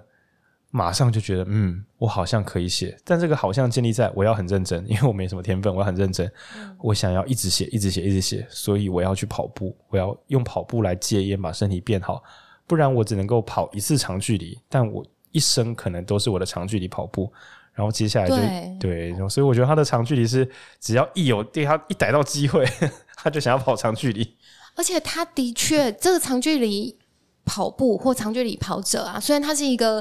[0.76, 6.28] 马上就觉得，嗯，我好像可以写，但这个好像建立在我要很认真， 因为我没什么天分，我要很认真，
[6.82, 12.20] 我想要一直写，一直写，一直写，所以我要去跑步，我要用跑步来戒烟，把身体变好，
[12.66, 17.32] 不然我只能够跑一次长距离，但我一生可能都是我的长距离跑步。
[17.72, 18.36] 然后接下来就
[18.80, 20.48] 对，对，所以我觉得他的长距离是
[20.80, 22.64] 只要一有对他一逮到机会，
[23.16, 24.36] 他就想要跑长距离。
[24.76, 26.96] 而且他的确，这个长距离
[27.44, 30.00] 跑步或长距离跑者啊，虽然他是一个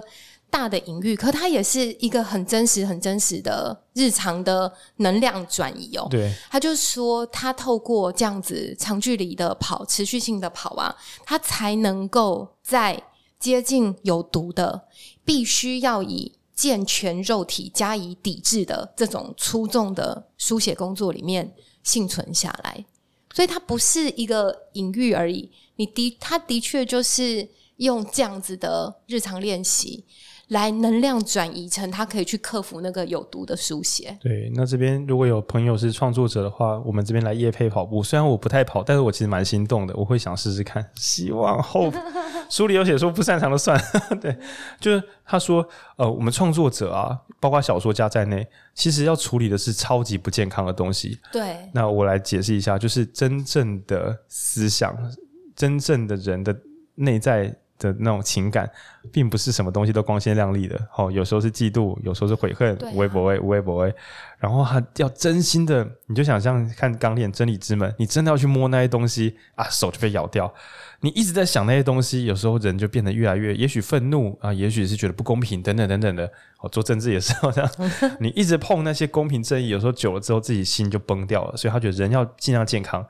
[0.53, 6.07] 大的隐喻，可它也是一个很真实、很真实的日常的能量转移哦。
[6.11, 10.95] 对，他就说，他透过这样子长距离的跑，持续性的跑啊，
[11.25, 13.01] 他才能够在
[13.39, 14.83] 接近有毒的，
[15.25, 16.33] 必须要以。
[16.55, 21.51] 健全肉体加以抵制的这种粗重的书写工作里面
[21.81, 22.85] 幸存下来，
[23.33, 25.49] 所以它不是一个隐喻而已。
[25.77, 30.05] 你的，他的确就是用这样子的日常练习。
[30.49, 34.15] 来能量转移成他可以去克服那个有毒的书写。
[34.21, 38.03] 对，那这边如果有朋友是创作者的话，我们这边来夜配跑步。
[38.03, 40.85] 虽然我不太跑，但是我其实蛮心动的，我会想试试看。
[40.95, 41.91] 希望后
[42.49, 43.79] 书里有写说不擅长的算。
[44.21, 44.37] 对，
[44.79, 45.65] 就是他说，
[45.97, 51.17] 呃，我们创作者啊，包括小说家在内，其实要处理的是超级不健康的东西。
[51.31, 51.57] 对。
[51.73, 54.95] 那我来解释一下，就是真正的思想，
[55.55, 56.55] 真正的人的
[56.95, 58.69] 内在的那种情感，
[59.11, 60.79] 并不是什么东西都光鲜亮丽的。
[60.95, 63.93] 哦，有时候是嫉妒，有时候是悔恨，微不微微不微。
[64.39, 70.53] 然后他要真心的，你就想象看《钢炼真理之门》，你真的要去摸那些东西啊，手就被咬掉。
[71.01, 76.31] 你一直在想那些东西，有时候人就变得越来越，也许愤怒啊，也许是觉得不公平，等等等等的。
[76.59, 77.69] 哦，做政治也是这样，
[78.19, 81.57] 你一直碰那些公平正义，有时候久了之后，自己心就崩掉了。
[81.57, 83.05] 所以他觉得人要尽量健康。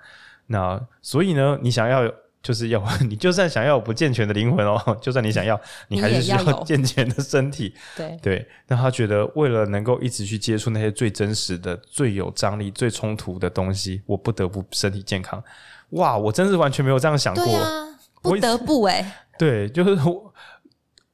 [0.47, 2.11] 那所以呢，你想要
[2.43, 7.73] 就是要 你就算想要不健全的灵魂哦， 就算你想要， 你还是需要健全的身体。
[7.95, 8.47] 对对。
[8.67, 15.41] 那他觉得为了能够一直去接触那些最真实的、最有张力、最冲突的东西，我不得不身体健康。
[15.91, 20.33] 哇，我真是完全没有这样想过，啊、不得不哎、欸，对，就是我，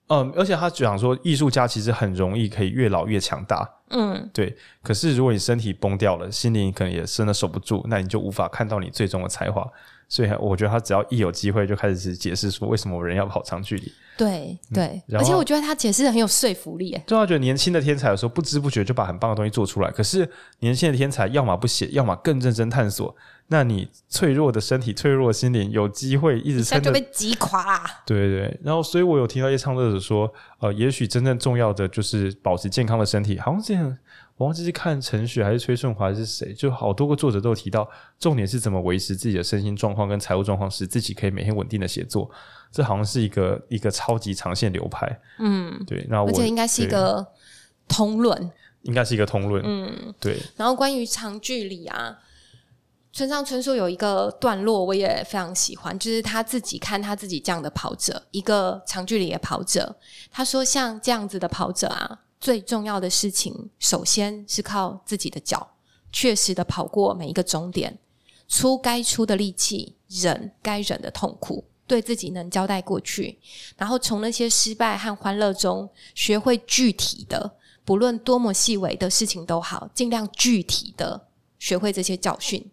[0.08, 4.58] 嗯，而且他讲说，艺术家其实很容易可以越老越强大，嗯，对。
[4.82, 9.70] 可是如果你身体崩掉了，心灵可能也真的守不住，那你就无法看到你最终的才华。
[10.10, 13.94] 所以我觉得他只要一有机会，就开始解释说为什么人要跑长距离。
[14.18, 16.92] 对对、嗯，而且我觉得他解释的很有说服力。
[17.08, 20.30] 就他觉得年轻的天才有时候不知不觉就把很棒的东西做出来，可是
[20.60, 23.16] 年轻的天才要么不写，要么更认真探索。
[23.52, 27.84] 那你脆弱的身体、脆弱的心灵，有机会一直撑着，就被击垮啦。
[28.06, 33.98] 对对对，然后所以我有听到一些唱作者说，呃，也许真正重要的就是保持健康的身体，好像这样。
[34.40, 37.86] 我忘记是看陈雪还是崔顺华还是谁，就好多个作者都有提到，
[38.18, 42.32] 重点是怎么维持自己的身心状况跟财务状况，使自己可以每天稳定的写作。
[42.72, 45.20] 这好像是一个一个超级长线流派。
[45.40, 46.06] 嗯，对。
[46.10, 47.28] 那我而且应该是一个
[47.90, 48.50] 通论，
[48.84, 49.62] 应该是一个通论。
[49.66, 50.42] 嗯，对。
[50.56, 52.18] 然后关于长距离啊，
[53.12, 59.98] 村上春树有一个段落我也非常喜欢，就是他自己看他自己这样的跑者，一个长距离的跑者，
[60.32, 62.22] 他说像这样子的跑者啊。
[62.40, 65.76] 最重要的事情，首先是靠自己的脚，
[66.12, 68.00] 确实的跑过每一个终点，
[68.48, 73.38] 出该出的力气，忍该忍的痛苦，对自己能交代过去，
[73.76, 81.28] 然后从那些失败和欢乐中学会具体的，不论多么细微的事情都好，尽量具体的
[81.60, 82.66] 学会这些教训，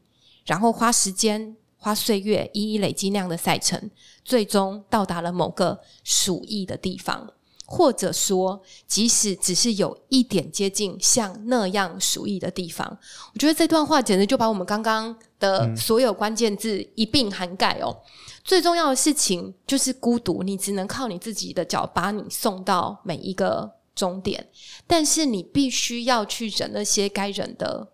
[0.44, 3.90] 然后花时间、花岁月，一一累积那样的赛程，
[4.24, 7.32] 最终到达了某个鼠疫的地方。
[7.68, 12.96] 或者说，即使只是有一点接近像那样鼠疫的地方，
[13.34, 17.88] 我觉得这段话简直就把我们刚刚的所有关键字一并涵盖哦。
[17.88, 18.10] 嗯。
[18.44, 24.48] 最重要的事情就是孤独，你只能靠你自己的脚把你送到每一个终点，
[24.86, 27.88] 但是你必须要去忍那些该忍的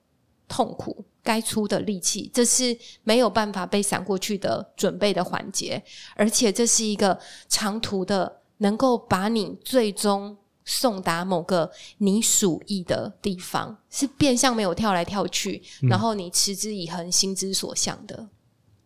[0.47, 5.83] 痛苦、该出的力气，这是没有办法被闪过去的准备的环节，
[6.15, 7.19] 而且这是一个
[7.49, 8.41] 长途的。
[8.63, 18.29] 能够把你最终送达某个你属意的地方，是变相没有跳来跳去，嗯、然后你持之以恒、心之所向的。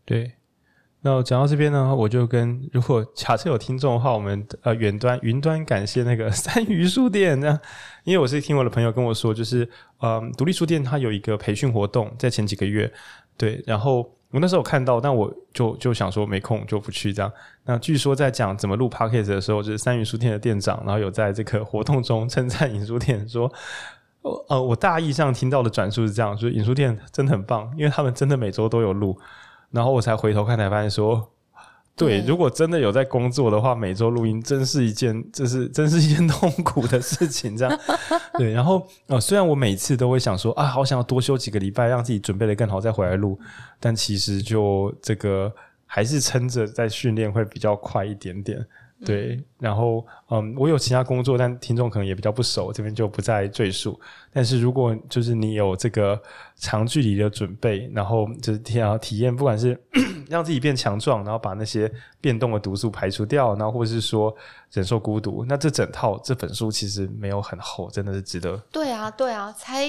[0.06, 0.32] 对，
[1.02, 7.60] 那讲到这边呢，我就跟如果假设有听众的话，我们呃远端云端感谢那个三余书店这样，
[8.04, 9.62] 因为我是听我的朋友跟我说，就是
[10.00, 12.90] 嗯、呃，独立书店它有一个培训活动，在前几个月，
[13.36, 14.15] 对，然后。
[14.30, 17.32] 我那时候看到，但我就就想说没空就不去这样。
[17.64, 23.50] 那据说在讲怎么录 podcast 的时候，就是三云书店的店长，然后有在这个活动中称赞影书店说，
[24.48, 29.18] 呃，我大意上听到的转述是这样，就是影书店真的很棒，因为他们真的每周都有录。
[29.70, 31.32] 然后我才回头看才发现说。
[31.96, 37.56] 对，如果真的有在工作的话，每周录音真是一件，这是 真是一件痛苦的事情。
[37.56, 37.80] 这样，
[38.36, 38.52] 对。
[38.52, 43.38] 然后，呃，虽然我每次都会想说，啊，好想要多休几个礼拜，让自己准备的更好，再回来录，
[43.80, 45.50] 但其实就这个
[45.86, 48.62] 还是撑着在训练会比较快一点点。
[49.04, 53.98] 对，然后嗯，我有其他工作，但听众可能也比较不熟，这边就不再赘述。
[54.36, 56.20] 但是如果就是你有这个
[56.56, 59.80] 长距离的准备，然后就是体体验，不管是
[60.28, 64.36] 让自己变强壮，然后把那些变动的毒素排除掉，然后或者是说
[64.72, 68.58] 忍受孤独，那这整套这本书其实没有很厚，真的是值得。
[68.70, 69.88] 对啊，对啊，才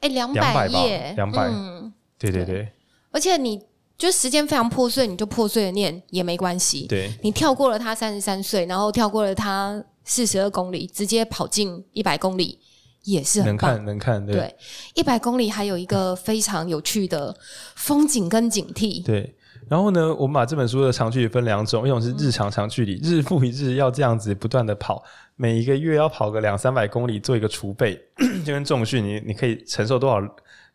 [0.00, 2.68] 哎两百页，两百，嗯，对对对，
[3.12, 3.62] 而且你。
[3.96, 6.84] 就时间非常破碎，你就破碎的念也没关系。
[6.88, 12.58] 对，你跳过了他三十三岁，然后跳过了他四十二公里，直接跑进一百公里
[13.04, 13.70] 也是很棒。
[13.76, 14.56] 能看能看，对。
[14.94, 17.34] 一百公里还有一个非常有趣的
[17.76, 19.04] 风景跟警惕。
[19.04, 19.34] 对，
[19.68, 25.02] 然后呢，我们把这本书的长距离分两种，一种是日常长距离，日复一日要这样子不断的跑，
[25.36, 28.00] 每一个月要跑个两三百公里，做一个储备，
[28.44, 30.20] 就跟重训，你你可以承受多少？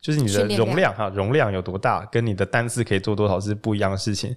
[0.00, 4.34] 就是你的容量哈，容量有多大，跟你的单次可以做多少是不一样的事情。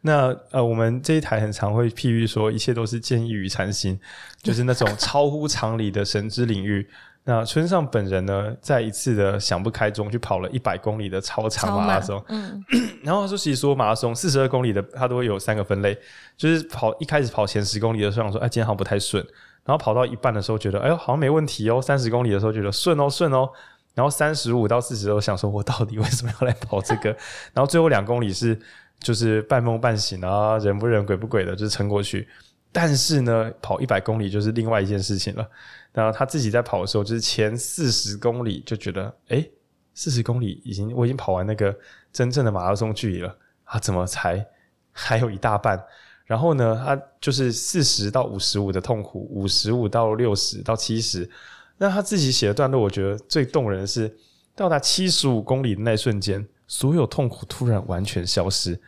[0.00, 4.00] 那呃，我们这一台很常会譬喻说，一切都是建议与禅心，
[4.42, 6.88] 就是那种超乎常理的神之领域。
[7.24, 12.22] 那村上本人呢，在一次的想不开中去跑了一百公里的超长马拉松。
[12.28, 12.64] 嗯，
[13.04, 15.96] 然后他说，其实说马拉松四十二公里的，他都会有三个分类，
[16.36, 19.24] 就是跑一开始跑前十公里的时候，想说，哎，今天好像不太顺。
[19.64, 21.80] 然后跑到一半的时候，觉得，哎呦，好像没问题哦。
[21.80, 23.48] 三十公里的时候，觉得顺哦，顺哦。
[23.94, 27.10] 然后三十五到四十，我想说，我到底为什么要来跑这个？
[27.54, 28.58] 然后最后两公里是
[28.98, 32.26] 就是半梦半醒啊，人不人鬼不鬼的，就是撑过去。
[32.74, 35.46] 但是呢，跑一百公里就是另外一件事情了。
[35.92, 39.50] 然后他自己在跑的时候，就是前四十公里就觉得，诶，
[39.92, 41.76] 四十公里已经我已经跑完那个
[42.10, 44.42] 真正的马拉松距离了，啊怎么才
[44.90, 45.78] 还有一大半？
[46.24, 51.28] 然后呢，他就是四十到五十五的痛苦，五十五到六十到七十。
[51.76, 54.16] 那他自己写的段落，我觉得最动人的是
[54.56, 58.80] 到达七十五公里的那一瞬间，所有痛苦突然完全消失。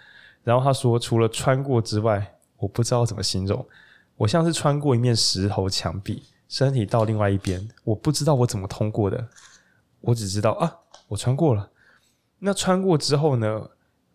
[0.43, 2.34] 然后他说，除了穿过之外。
[2.59, 3.67] 我不知道怎么形容，
[4.17, 9.29] 我像是穿过一面石头墙壁，身体到另外一边，我不知道我怎么通过的，
[10.01, 10.73] 我只知道啊，
[11.09, 11.69] 我穿过了。
[12.39, 13.69] 那穿过之后呢，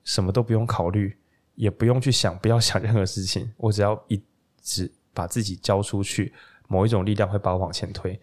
[0.04, 1.18] 什么都不用考虑，
[1.56, 4.22] 也不用去想，不要想任何事情，我只要一
[4.62, 6.34] 直把自己交出去，
[6.68, 8.20] 某一种力量会把我往前推。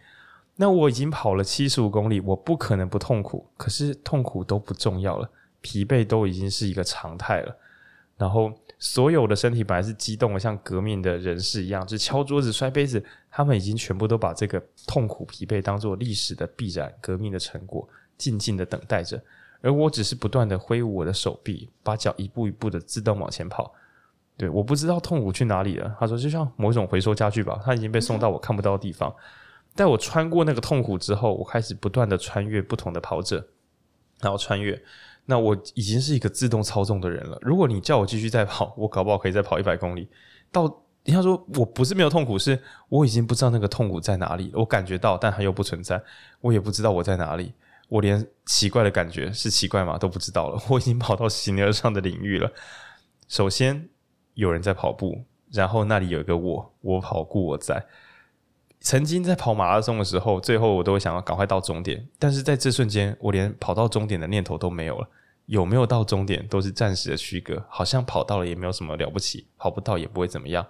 [0.57, 7.57] 那我已经跑了七十五公里，我不可能不痛苦，可是痛苦都不重要了，疲惫都已经是一个常态了，
[8.17, 8.53] 然后。
[8.79, 13.03] 所有的身体本来是激动的，像革命的人士一样，就敲桌子、摔杯子。
[13.31, 19.21] 他们已经全部都把这个痛苦、疲惫当做历史的必然、革命的成果，静静的等待着。
[19.63, 23.73] 而我只是不断的挥舞我的手臂，把脚一步一步的自动往前跑。
[24.37, 25.97] 对，我不知道痛苦去哪里了。
[25.99, 29.15] 他说，就像某种回收家具吧，它已经被送到我看不到的地方。
[29.75, 33.47] 在我穿过那个痛苦之后，我开始不断的穿越不同的跑者，
[34.21, 34.81] 然后穿越。
[35.27, 37.37] 那我已经是一个自动操纵的人了。
[37.43, 40.09] 如果你叫我继续再跑，我搞不好可以再跑一百公里。
[40.51, 42.59] 到你要说我不是没有痛苦，是
[42.89, 44.51] 我已经不知道那个痛苦在哪里。
[44.55, 46.03] 我感觉到，但它又不存在。
[46.41, 47.53] 我也不知道我在哪里。
[47.89, 49.99] 我连奇怪的感觉是奇怪吗？
[49.99, 50.61] 都不知道了。
[50.69, 52.51] 我已经跑到形而上的领域了。
[53.29, 53.89] 首先
[54.35, 57.85] 有人在跑步，然后那里有一个我，我跑故我在。
[58.87, 65.09] 曾经在跑马拉松的时候，最后我都会想要赶快到终点，但是在这瞬间，我连跑到终点的念头都没有了。
[65.47, 70.65] 有没有到终点都是暂时的区隔，好像跑到了也没有什么了不起，跑不到也不会怎么样。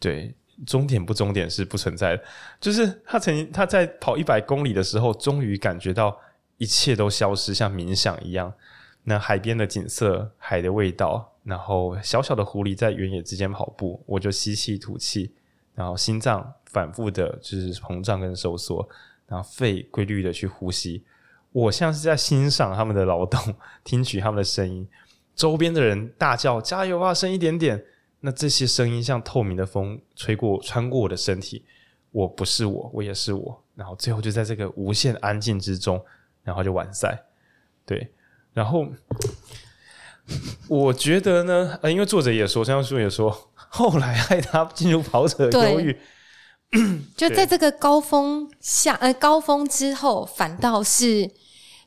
[0.00, 0.34] 对，
[0.66, 2.24] 终点不终点是不存在的。
[2.60, 6.18] 就是他曾经他在跑一百公里的时候，终于感觉到
[6.56, 8.52] 一切都消失，像冥想一样。
[9.04, 15.32] 那海边的景色，海的味道，然后小小的狐狸在原野之间跑步，我就吸气吐气，
[15.76, 18.86] 然后心脏反复的就是膨胀跟收缩，
[19.26, 21.02] 然后肺规律的去呼吸。
[21.52, 24.86] 我像是在欣赏他们的劳动，听取他们的声音。
[25.34, 27.82] 周边的人大叫：“加油啊，深一点点！”
[28.20, 31.64] 那这些声音像透明的风，吹过、穿过我的身体。
[32.10, 33.62] 我不是我，我也是我。
[33.74, 36.02] 然后最后就在这个无限安静之中，
[36.42, 37.22] 然后就完赛。
[37.84, 38.10] 对，
[38.52, 38.86] 然后
[40.68, 45.96] 我觉得呢，呃，因为作者也说，像书也说，后来害他进入跑者忧郁。
[47.16, 51.30] 就在这个高峰下，呃，高峰之后，反倒是。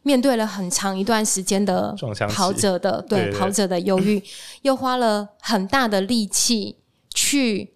[0.02, 1.94] 面对了很长一段时间的
[2.30, 4.24] 跑者的对，跑者的忧郁，
[4.64, 6.78] 又花了很大的力气
[7.14, 7.74] 去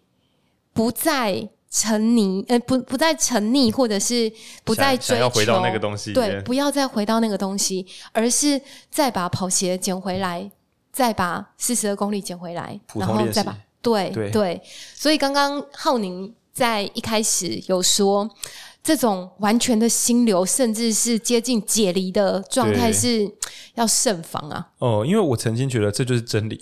[0.71, 4.31] 不再沉溺，呃，不不再沉溺，或者是
[4.63, 10.49] 不再追求要回到那个东西，对，不要再回到那个东西，而是再把跑鞋捡回来，
[10.93, 14.61] 再把四十二公里捡回来，然后再把对对，对，
[14.95, 18.29] 所以刚刚浩宁在一开始有说。
[18.85, 23.25] 这种完全的心流，甚至是接近解离的状态，是
[23.75, 24.67] 要慎防啊！
[24.79, 26.59] 哦，因为我曾经觉得这就是真理，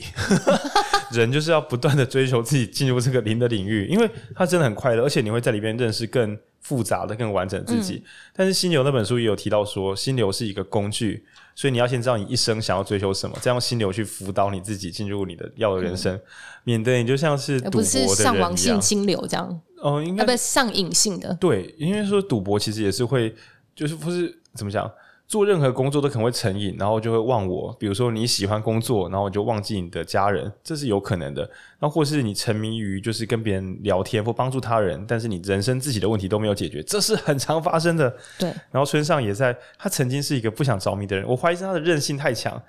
[1.11, 7.95] 人就是要不断的追求自己进入这个灵的领域，因为他真的很快乐，而且你会在里面认识更复杂的、更完整的自己。
[7.95, 8.03] 嗯、
[8.35, 11.25] 但是心流那本书也有提到说，心流是一个工具，
[11.55, 16.21] 所以你要先知道你一生想要追求什么，这样心流去辅导你自己进入你的要的人生，嗯、
[16.65, 19.59] 免得你就像是赌博的人一样，不是上网性心流这样。
[19.81, 21.33] 哦，应该上瘾性的。
[21.35, 23.33] 对，因为说赌博其实也是会，
[23.75, 24.89] 就是不是怎么讲，
[25.27, 27.75] 做任何工作都可能会成瘾，然后就会忘我。
[27.79, 31.49] 比如说你喜欢工作，然后就忘记你的家人，这是有可能的。
[31.79, 38.15] 那或是你沉迷于就是跟别人聊天或帮助他人，但是你人生自己的问题都没有解决，这是很常发生的。
[38.37, 38.49] 对。
[38.69, 42.61] 然后村上也在，他曾经是一个不想着迷的人，我怀疑是他的韧性太强。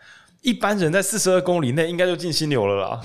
[0.42, 3.00] 一般人在四十二公里内应该就进心流了啦，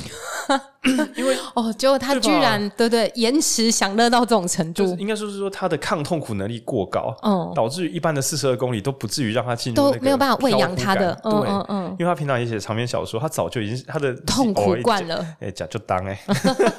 [1.15, 16.19] 因为哦，结果他居然对，对对延迟享乐到这种程度，应该说是说他的抗痛苦能力过高，嗯，导致于一般的四十二公里都不至于让他进入都没有办法喂养他的，对，嗯嗯，嗯，因为他平常也写长篇小说，他早就已经他的痛苦惯了，哎，假就当哎，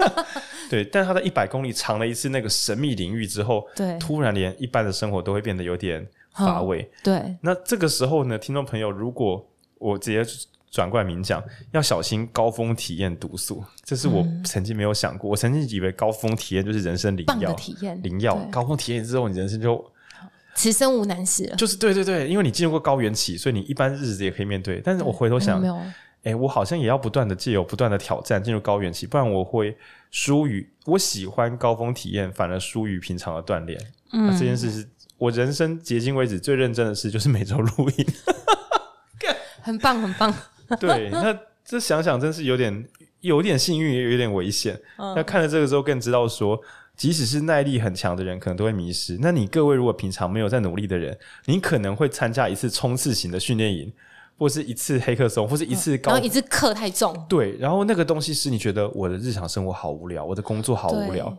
[0.69, 6.05] 对，但他在一百公里尝了一次那个神秘领域之后，对，突然连一般的生活都会变得有点
[6.35, 6.81] 乏味。
[6.83, 9.47] 嗯、对，那这个时候呢，听众朋友，如果
[9.79, 10.23] 我直接
[10.71, 15.29] 转过来明讲，要小心高峰体验毒素，这是我曾经没有想过。
[15.29, 18.37] 嗯、我曾经以为高峰体验就是人生灵药，体验灵药。
[18.51, 19.83] 高峰体验之后，你人生就
[20.55, 21.57] 此生无难事了。
[21.57, 24.81] 就是对对对，因为你进入过高原期，所以你一般日子也可以面对。
[24.85, 25.63] 但是我回头想，
[26.23, 29.75] 哎，我好像也要不断的借由不断的挑战进入高原期，不然我会
[30.11, 33.81] 疏于我喜欢高峰体验，反而疏于平常的锻炼。
[34.13, 38.07] 嗯，这件事是我人生迄今为止最认真的事，就是每周录音。
[39.69, 40.35] 很棒，很棒。
[40.81, 42.89] 对，那这想想真是有点
[43.21, 44.81] 有点幸运，也有点危险。
[44.97, 46.59] 嗯、那看了这个之后，更知道说，
[46.97, 49.19] 即使是耐力很强的人，可能都会迷失。
[49.21, 53.93] 那你各位如果平常没有在努力的人，你可能会参加一次冲刺型的训练营，
[54.39, 57.27] 或是一次黑客松，或是一次高，嗯、然后一次课太重。
[57.29, 61.37] 对，然后那个东西是你觉得我的日常生活好无聊，我的工作好无聊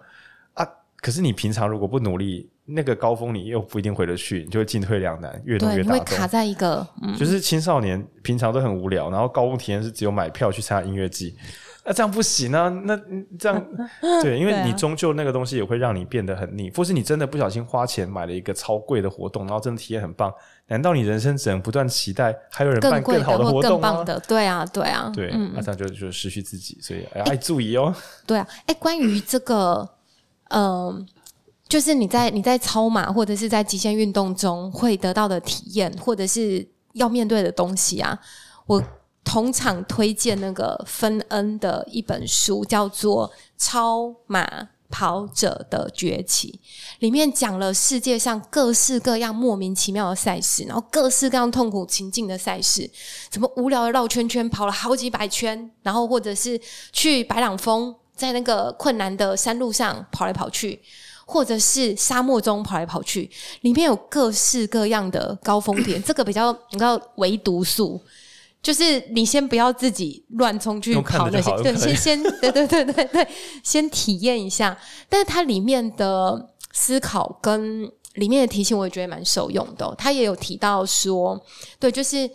[0.54, 0.68] 啊。
[0.98, 5.94] 可是你平常如果不努力，那个高峰你又不一定回得去，你就会进退两难，越弄越大。
[5.94, 11.36] 你会卡在一个，嗯、就是青少年平常都很无聊，然后高峰体验是只有买票去参加音乐季，
[11.84, 12.70] 那、啊、这样不行啊！
[12.86, 13.00] 那
[13.40, 13.66] 这样
[14.22, 20.32] 对，因为你终究那个东西也会让你变得很腻，或是你真的不小心花钱买了一个超贵的活动，然后真的体验很棒，
[20.68, 24.04] 难道你人生只能不断期待还有人办更好的活动吗？
[24.28, 27.96] 对啊，对啊，对，那、嗯啊、这样就就失去自己，所以要注意哦。
[28.28, 29.90] 对啊，哎，关于这个，
[30.50, 31.06] 嗯、呃。
[31.70, 38.20] 就是你在你在超马或者是在极限运动中会得到的体验，或者是要面对的东西啊，
[38.66, 38.84] 我
[39.24, 46.60] 同场推荐那个芬恩的一本书，叫做《超马跑者的崛起》，
[46.98, 52.90] 里面讲了世界上各式各样莫名其妙的赛事，然后各式各样痛苦情境的赛事，
[53.32, 56.60] 什么无聊的绕圈圈跑了好几百圈，然后或者是
[56.92, 60.82] 去白朗峰，在那个困难的山路上跑来跑去。
[61.30, 63.30] 或者是沙漠中跑来跑去，
[63.62, 66.02] 里面有各式各样的高峰点。
[66.04, 68.02] 这个比较你知道，微毒素，
[68.64, 73.28] 就是你先不要自己乱冲去跑那些，对，先 先对对对对对，
[73.64, 74.76] 先体验一下。
[75.08, 79.94] 但是它里面的思考跟里面的提醒，我也觉得蛮受用的哦。
[79.96, 81.40] 他也有提到说，
[81.80, 82.28] 对，就是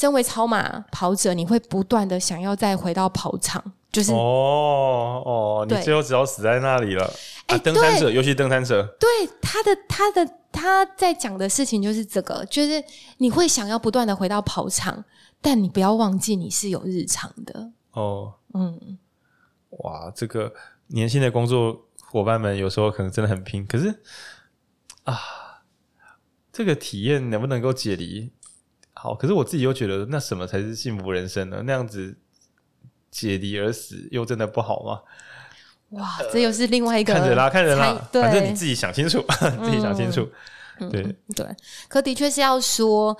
[0.00, 3.62] 身为超马跑者，你会不断的想要再回到跑场。
[3.92, 7.04] 就是哦哦，你最后只要死在那里了。
[7.48, 9.08] 哎、欸啊，登山者，尤其登山者，对
[9.42, 12.82] 他的他的他在讲的事情就是这个，就是
[13.18, 15.04] 你会想要不断的回到跑场，
[15.42, 17.70] 但你不要忘记你是有日常的。
[17.90, 18.98] 哦，嗯，
[19.82, 20.50] 哇，这个
[20.86, 24.00] 年轻的工作伙伴们有时候可能真的很拼，可是
[25.02, 25.18] 啊，
[26.50, 28.32] 这个体验能不能够解离？
[29.02, 31.62] 好，可是我自己又觉得，那什么才是幸福人生呢？
[31.64, 32.16] 那样子。
[33.12, 35.00] 解离而死，又真的不好吗？
[35.98, 40.28] 哇，这又是另外一个看着啦，看着啦，反正你自己想清楚，嗯、 自己想清楚。
[40.78, 41.44] 对、嗯、对，
[41.88, 43.16] 可的确是要说，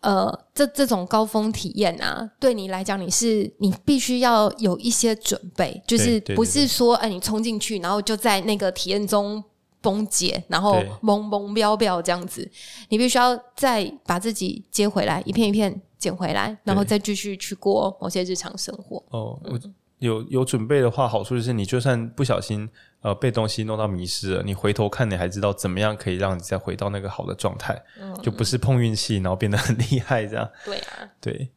[0.00, 9.42] 呃，这这种高峰体验啊，对你来讲，你是你必须要有一些准备，就是不是说，哎、呃，你冲进去，然后就在那个体验中
[9.82, 12.50] 崩解，然后懵懵飙飙这样子，
[12.88, 15.78] 你必须要再把自己接回来，一片一片。
[16.02, 19.00] 捡回来，然后再继续去过某些日常生活。
[19.10, 19.56] 哦，我
[20.00, 22.68] 有有准备的话，好处就是你就算不小心
[23.02, 30.50] 呃被东西弄到迷失了，你回头看你还知道怎么样可以让你再回到那个好的状态，嗯、就不是碰运气，然后变得很厉害这样。
[30.64, 31.48] 对啊，对，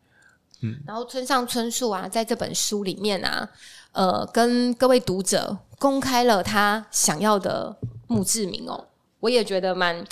[0.61, 0.80] 嗯。
[0.86, 3.49] 然后村上春树啊，在这本书里面啊，
[3.95, 7.77] 呃，跟各位读者公开了他想要的
[8.07, 8.87] 墓志铭哦，
[9.21, 10.05] 我也觉得蛮。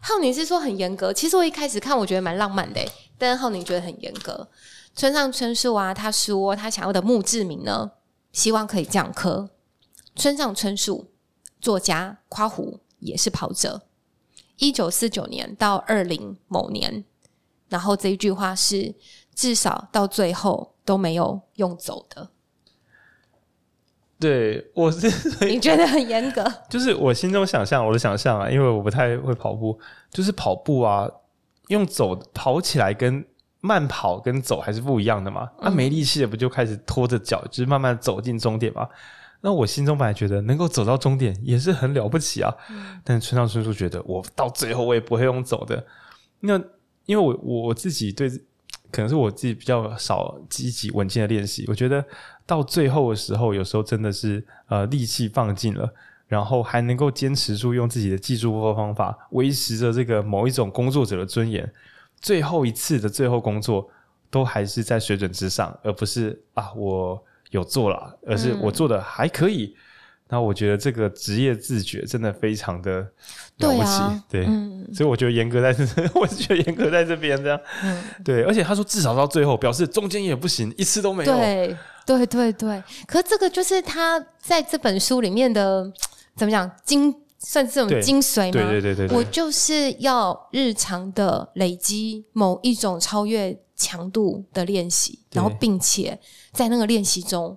[0.00, 2.80] 浩宁是说很严格，其实我一开始看我觉得蛮浪漫的。
[3.18, 4.48] 但浩宁觉得很严格。
[4.94, 7.92] 村上春树啊，他说他想要的墓志铭呢，
[8.32, 9.50] 希望可以这样刻：
[10.14, 11.10] 村上春树，
[11.60, 13.82] 作家，夸胡也是跑者。
[14.56, 17.04] 一九四九年到二零某年，
[17.68, 18.94] 然后这一句话是
[19.34, 22.30] 至少到最后都没有用走的。
[24.18, 25.08] 对，我是
[25.46, 26.44] 你觉得很严格？
[26.70, 29.78] 就是我心中想象，我的想象啊，因为我不太会跑步，
[30.10, 31.08] 就是跑步啊。
[31.68, 33.26] 用走跑起来跟
[33.60, 35.50] 慢跑跟走还是不一样的嘛？
[35.60, 38.88] 那、嗯啊、没力气的不就开始拖着脚，就是慢慢走进终点嘛？
[39.40, 42.54] 那我心中本来觉得能够走到终点也是很了不起啊。
[42.70, 45.84] 嗯、但村上春树觉得我到最后我也不会用走的。
[46.38, 46.56] 那
[47.06, 48.28] 因为我我自己对，
[48.92, 51.64] 可能是我自己比较少积极稳健的练习。
[51.66, 52.04] 我觉得
[52.46, 55.92] 到最后的时候，有时候真的是呃力气放尽了。
[56.28, 61.72] 然后还能够坚持住，用自己的技术或方法维持着这个某一种工作者的尊严，
[62.20, 63.88] 最后一次的最后工作
[64.28, 69.66] 都还是在水准之上，而不是啊我有做了，而是我做的还可以。
[69.66, 69.78] 嗯、
[70.30, 73.02] 然后我觉得这个职业自觉真的非常的
[73.58, 75.84] 了不起，对，啊、对、嗯，所以我觉得严格在这，
[76.18, 82.82] 我是觉得严格在这边这样，嗯，对，而且他说至少到最后，表示中间也不行，一次都没有，对，对，对，对。
[83.06, 85.92] 可是这个就是他在这本书里面的
[86.36, 88.52] 怎么讲精，算是这种精髓吗？
[88.52, 96.18] 对对对对，对，我就是要日常的累积某一种超越强度的练习，然后并且
[96.52, 97.56] 在那个练习中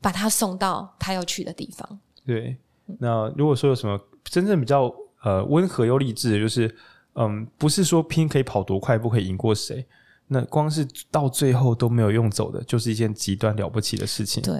[0.00, 1.98] 把他送到他要去的地方。
[2.24, 2.56] 对，
[2.98, 4.92] 那如果说有什么真正比较
[5.22, 6.72] 呃温和又励志的，就是
[7.14, 9.86] 嗯，不是说拼可以跑多快，不可以赢过谁，
[10.28, 14.42] 那光是到最后都没有用走的，就是一件极端了不起的事情。
[14.42, 14.54] 对，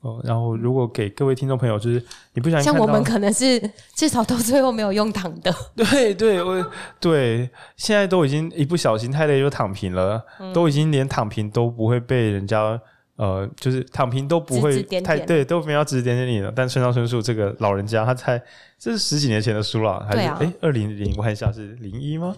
[0.00, 2.04] 哦，然后如果给各位听众朋友，就是
[2.34, 3.60] 你不想像我们可能是
[3.94, 5.54] 至少到最后没有用躺的。
[5.76, 6.70] 对对，我
[7.00, 12.80] 对现在都已经一不小心太累就躺平了，嗯，都已经连躺平都不会被人家。
[13.16, 16.52] 呃，就是躺平都不会太对，都没有指指点点你了。
[16.54, 18.40] 但村上春树这个老人家，他才
[18.78, 21.12] 这是十几年前的书了，还是哎二零零？
[21.16, 22.36] 我看一下是零一吗？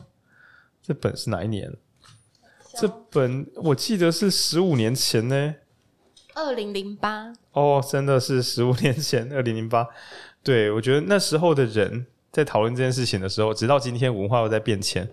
[0.82, 1.70] 这本是哪一年？
[2.78, 5.54] 这本我记得是十五年前呢，
[6.34, 7.32] 二零零八。
[7.52, 9.86] 哦，真的是十五年前，二零零八。
[10.42, 12.06] 对，我觉得那时候的人。
[12.32, 15.04] 在讨论这件事情的时候，直到今天文化又在变迁。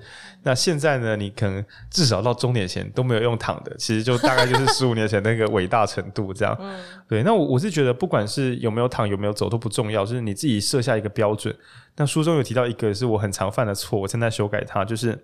[0.44, 1.16] 那现在呢？
[1.16, 6.56] 你可能至少到终点前都没有用躺的，其实就大概就是 十五年前那个伟大程度这样。
[6.60, 6.80] 嗯、
[7.10, 11.52] 对，那我我是觉得，不管是有没有躺，有没有走都不重要，就是你自己设下一个标准。
[11.96, 15.18] 那书中有提到一个是我很常犯的错，我正在修改它，就是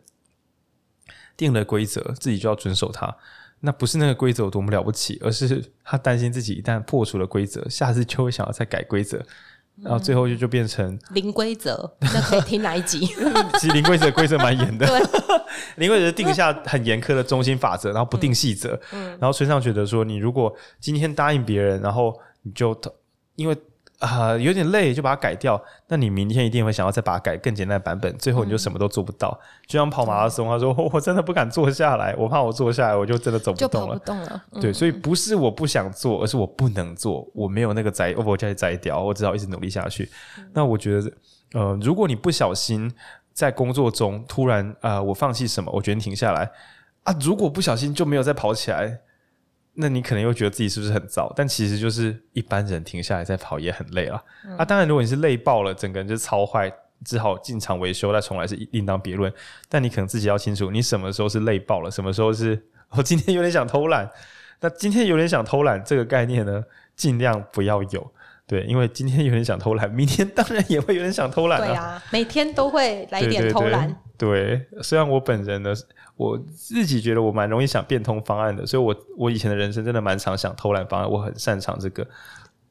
[1.36, 3.16] 定了规则，自己就要遵守它。
[3.62, 9.22] 那不是那个规则有多么了不起，而是他担心自己一旦破除了规则，下次就会想要再改规则。
[9.82, 13.08] 然后最后就就变成零规则，那可以听哪一集？
[13.60, 14.86] 其实零规则规则蛮严的，
[15.78, 18.80] 零规则定下很严苛的中心法则，然后不定细则。
[18.92, 22.80] 嗯，然后村上觉得说，你如果今天答应别人，然后你就
[23.36, 23.58] 因为。
[24.04, 25.60] 啊、呃，有点累，就把它改掉。
[25.88, 29.30] 那你明天一定会想要再把它改更简单的版本，最后你就什么都做不到。
[29.42, 33.98] 嗯、就像跑马拉松，他说我真的不敢坐下来，我怕我坐下来我就真的走不动了。
[33.98, 34.44] 不动了。
[34.60, 40.12] 对、嗯，所以不是我不想做，而是我不能做，我没有那个摘，我叫你摘掉，我只好一直努力下去。
[40.38, 41.12] 嗯、那我觉得，
[41.54, 42.94] 呃，如果你不小心
[43.32, 46.52] 在工作中突然啊、呃，我放弃什么，我决定停下来
[47.04, 49.00] 啊，如果不小心就没有再跑起来。
[49.76, 51.34] 那你可能又觉得自己是不是很糟？
[51.36, 54.24] 但其实就是一般人停下来再跑也很累了。
[54.46, 56.72] 嗯、啊，当然，如果你是累爆了，整个人就超坏，
[57.04, 59.34] 只好进厂维修，再重来是另当别论。
[59.68, 64.10] 但你可能自己要清楚，你什么时候是累爆了，什么时候是我今天有点想偷懒。
[64.60, 66.64] 那今天有点想偷懒这个概念呢，
[66.96, 68.14] 尽量不要有。
[68.46, 71.66] 对，因为今天有点想偷懒，明天当然也会有点想偷懒啊。
[71.66, 73.96] 对啊，每天都会来一点偷懒。
[74.18, 75.74] 对，虽然我本人呢。
[76.16, 82.08] 我自己觉得我蛮容易想变通方案的，所以我我以前的人生真的蛮常想偷懒方案，我很擅长这个。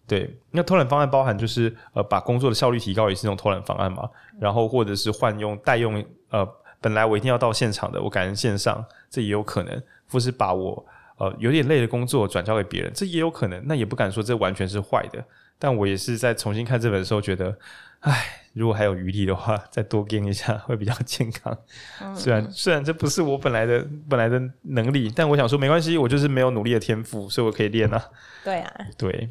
[0.07, 4.09] 对，那偷懒方案包含就是呃把工作的效率提高，也是一种偷懒方案嘛。
[4.39, 6.49] 然后或者是换用代用呃
[6.81, 9.82] 本来我一定要到现场的，我改成线上，这也有可能。
[10.09, 10.86] 或是把我
[11.19, 13.61] 呃有点累的工作转交给别人，这也有可能。
[13.66, 15.19] 那也不敢说这完全是坏的，
[15.63, 17.57] 但我也是在重新看这本的时候觉得，
[18.01, 18.39] 唉。
[18.55, 21.57] 如果还有余力的话，再多练一下会比较健康。
[22.03, 28.11] 嗯、虽然虽然这不是我本来的本来的能力，但我想说没关系，我就是没有努力的天赋，所以我可以练啊。
[28.45, 29.31] 对啊，对，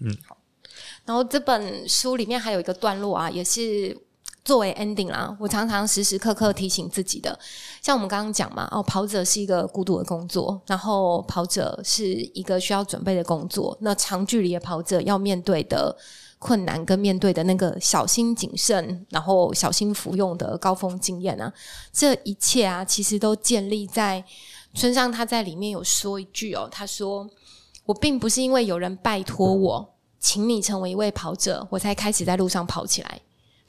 [0.00, 0.12] 嗯。
[1.04, 3.96] 然后这本书里面还有一个段落啊，也是
[4.44, 5.36] 作为 ending 啦。
[5.40, 7.38] 我常常时时刻刻提醒自己的，
[7.80, 15.96] 像我们刚刚讲嘛，哦，跑者是一个孤独的工作，然后跑者是一个需要准备的工作，那长距离的跑者要面对的。
[16.44, 21.52] 困难跟面对的那个小心谨慎，然后小心服用的高峰经验啊，
[21.92, 24.24] 这一切啊，其实都建立在
[24.74, 27.30] 村上他在里面有说一句哦，他说
[27.86, 33.20] ：“我并不是因为有人拜托我，请你成为一位跑者，我才开始在路上跑起来。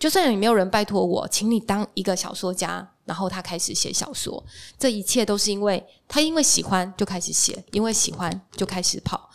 [0.03, 4.43] 就算你没有人拜托我，请你当一个小说家，然后他开始写小说，
[4.77, 9.29] 这一切都是因为他因为喜欢就开始写，因为喜欢就开始跑。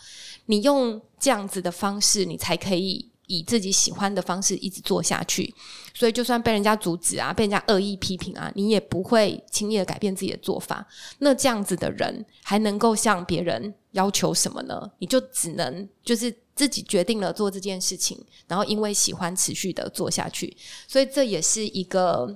[0.45, 5.53] 你用这样子的方式，你才可以。”以自己喜欢的方式一直做下去，
[5.93, 10.83] 所以就算被人家阻止啊，被人家恶意批评啊，你也不会轻易的改变自己的做法。
[11.19, 14.89] 那这样子的人还能够向别人要求什么呢？
[14.97, 20.57] 你就只能就是自己决定了做这件事情，然后因为喜欢持续的做下去。
[20.87, 22.35] 所以这也是一个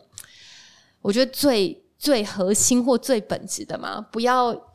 [1.02, 4.73] 我觉得最最核心或最本质的嘛，不要。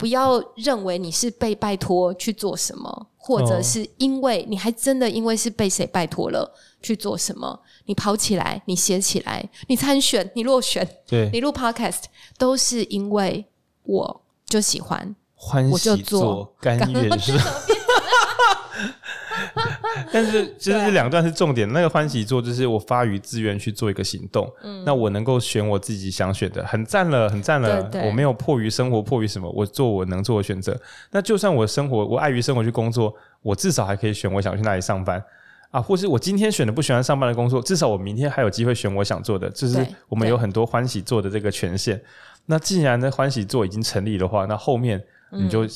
[0.00, 6.50] 不要认为你是被拜托去做什么，或者是因为你还真的因为是被谁拜托了
[6.80, 7.60] 去做什么。
[7.84, 12.04] 你跑起来，你写起来，你参选，你落选，对，你录 podcast
[12.38, 13.44] 都是因为
[13.82, 17.38] 我就喜欢，欢喜做，我就做，甘愿 是。
[20.12, 21.70] 但是其实这两段是重点。
[21.72, 27.82] 那个欢喜做就是我发于自愿去做一个行动，嗯，那我能够选我自己想选的，很赞了，很赞了。
[27.84, 30.78] 对对，我没有迫于生活，迫于什么，我做我能做的选择。
[31.10, 35.22] 那就算我生活，我碍于生活去工作，我至少还可以选我想去哪里上班
[35.70, 39.48] 啊，或是我今天选的不喜欢上班的工作，至少我明天还有机会选我想做的。
[39.50, 42.00] 就是我们有很多欢喜做的这个权限。
[42.46, 45.66] 那既然呢欢喜做已经成立的话，那后面你就。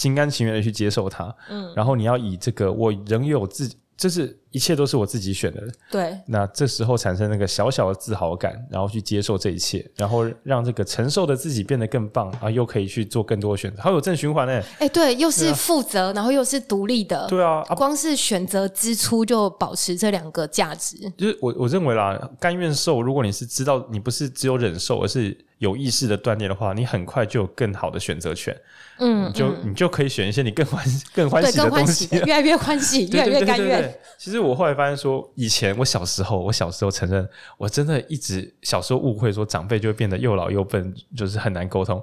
[0.00, 6.18] 嗯心甘情愿的去接受它，嗯，然后你要以这个我仍有自己，就是一切都是我自己选的，对。
[6.26, 14.62] 那这时候产生那个小小的自豪感，然后去接受这一切，然后让这个承受的自己变得更棒，然后又可以去做更多的选择，好有正循环呢。
[14.78, 20.96] 哎，对，又是负责，啊、然后又是独立的，对啊，光是选择支出就保持这两个价值。
[21.18, 28.56] 就是我我认为啦，甘愿受，如果你是知道你不是只有忍受，而是有意识的锻炼的话，你很快就有更好的选择权。
[28.98, 30.84] 嗯，你就、嗯、你就可以选一些你更欢
[31.14, 33.98] 更欢喜的东西， 越来越欢喜， 越来越甘愿。
[34.18, 37.28] 其实我后来发现说，以前我小时候，我小时候承认，
[37.58, 42.02] 我真的一直小时候误会说长辈就会变得又老又笨，就是很难沟通。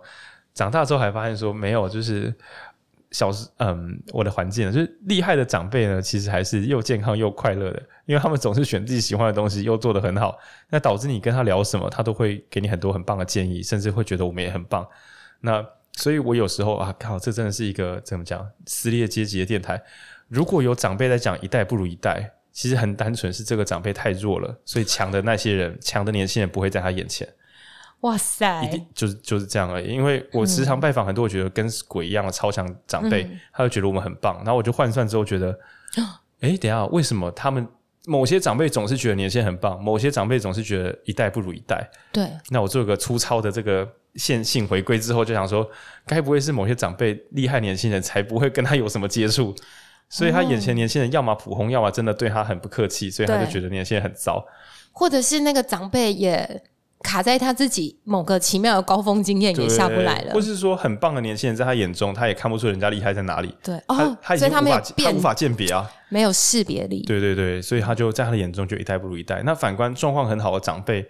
[0.54, 2.34] 长大之后还发现说没有，就是
[3.12, 10.38] 小时嗯，我的环境就是厉害的长辈呢，其实还是又健康又快乐的，因为他们总是选自己喜欢的东西，又做得很好，
[10.70, 14.86] 那导致你跟他聊什么，他都会给你很多很棒的建议，甚至会觉得我们也很棒。
[15.40, 19.82] 那所以我有时候啊，靠，这真的是一个怎么讲撕裂阶级的电台。
[20.28, 27.28] 如果有长辈在讲一代不如一代，其实很单纯是这个长辈太弱了，所以强的那些人，强的年轻人不会在他眼前。
[28.02, 29.92] 哇塞，一定就是就是这样而已。
[29.92, 34.36] 因为我时常拜访很多我觉得跟鬼一样的超强长辈，嗯、他就觉得我们很棒。
[34.38, 35.58] 然后我就换算之后觉得，
[36.42, 37.68] 哎、欸，等一下，为什么他们
[38.06, 41.90] 某些长辈总是觉得年轻人很棒，某些长辈总是觉得一代不如一代？
[42.12, 42.30] 对。
[42.50, 43.88] 那我做一个粗糙的这个。
[44.16, 45.70] 线性回归之后，就想说，
[46.08, 49.54] 该不会是某些长辈厉害年轻人才不会跟他有什么接触？
[50.10, 54.44] 所以他眼前年轻人要么普通，要么真的对他很不客气，所以他就觉得年轻人很糟。
[54.92, 56.64] 或者是那个长辈也
[57.04, 63.54] 卡在他自己某个奇妙的高峰经验也下不来了，或是说很棒的年轻人在他眼中，他也看不出人家厉害在哪里。
[63.64, 67.04] 对，他、哦、他已经无法他，他无法鉴别啊，没有识别力。
[67.04, 69.42] 对对对，所以他就在他的眼中就一代不如一代。
[69.46, 71.08] 那反观状况很好的长辈。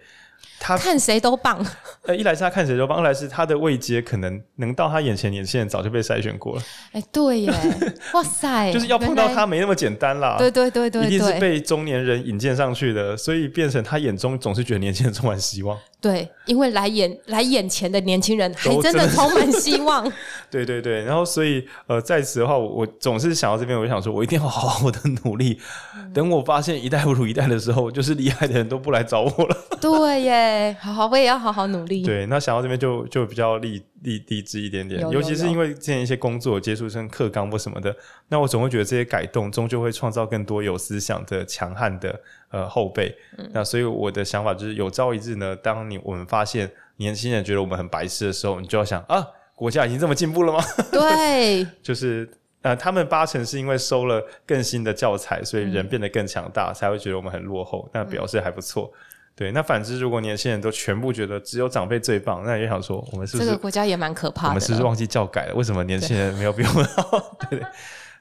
[0.60, 1.64] 他看谁都棒，
[2.06, 6.62] 呃，一来是他看谁都棒，二来是他的位阶可能能到他眼前年轻人早就被筛选过了。
[6.94, 7.54] 哎，对耶，
[8.14, 10.36] 哇塞，就是要碰到他没那么简单啦。
[10.38, 15.78] 对对对对，一定是被中年人引荐上去的，所以变成他眼中总是觉得年轻人充满希望。
[16.00, 20.10] 对，因为来眼来眼前的年轻人还真的充满希望。
[20.50, 25.60] 对对对，然后所以呃，在此的话，我，我总是想到这边，我就想说，我一定要好好的努力。
[25.96, 29.58] 嗯、等我发现一代不如一代的时候，就是厉害的人都不来找我了。
[29.82, 30.47] 对耶，
[30.80, 32.04] 好好，我也要好好努力。
[32.04, 37.96] 对，那想到这边就就比较励励励志一点点，尤其是因为之前一些工作接触像课纲或什么的，
[38.28, 42.20] 那我总会觉得这些改动终究会创造更多有思想的强悍的
[42.50, 43.16] 呃后辈。
[43.52, 49.26] 那所以我的想法就是，有朝一日呢，当你我们发现年轻人觉得我们很白痴的时候，你就要想啊，
[49.56, 50.64] 国家已经这么进步了吗？
[50.92, 52.30] 对，就是。
[52.64, 57.88] 呃，他们八成是因为收了更新的教材，所以人变得更强大，才会觉得我们很落后。
[57.94, 58.92] 那表示还不错，
[59.38, 64.50] 对，那反之，如果年轻人都全部觉得只有长辈最棒，那也想说，我们是不是这个国家也蛮可怕的？
[64.50, 65.54] 我们是不是忘记教改了？
[65.54, 67.38] 为什么年轻人没有比我们好？
[67.48, 67.62] 对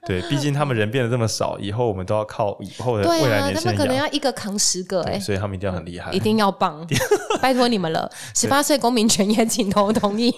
[0.07, 3.63] 对，毕竟他们人变得这么少，以后我们都要靠以后的未来年轻人养。
[3.65, 6.87] 他们可能要一个扛十个，欸，哎，所以他们一定要很厉害，一定要棒，
[7.41, 8.11] 拜托你们了。
[8.35, 10.31] 十八岁公民权也请投同意。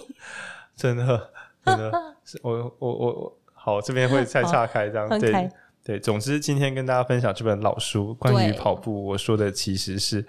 [0.77, 1.31] 真的，
[1.67, 1.91] 真的，
[2.43, 3.39] 我我我我。
[3.53, 5.51] 好，这边会再岔开这样， 哦、对
[5.89, 5.99] 对。
[5.99, 10.23] 总之，今天跟大家分享这本老书，关于跑步，我说的其实是，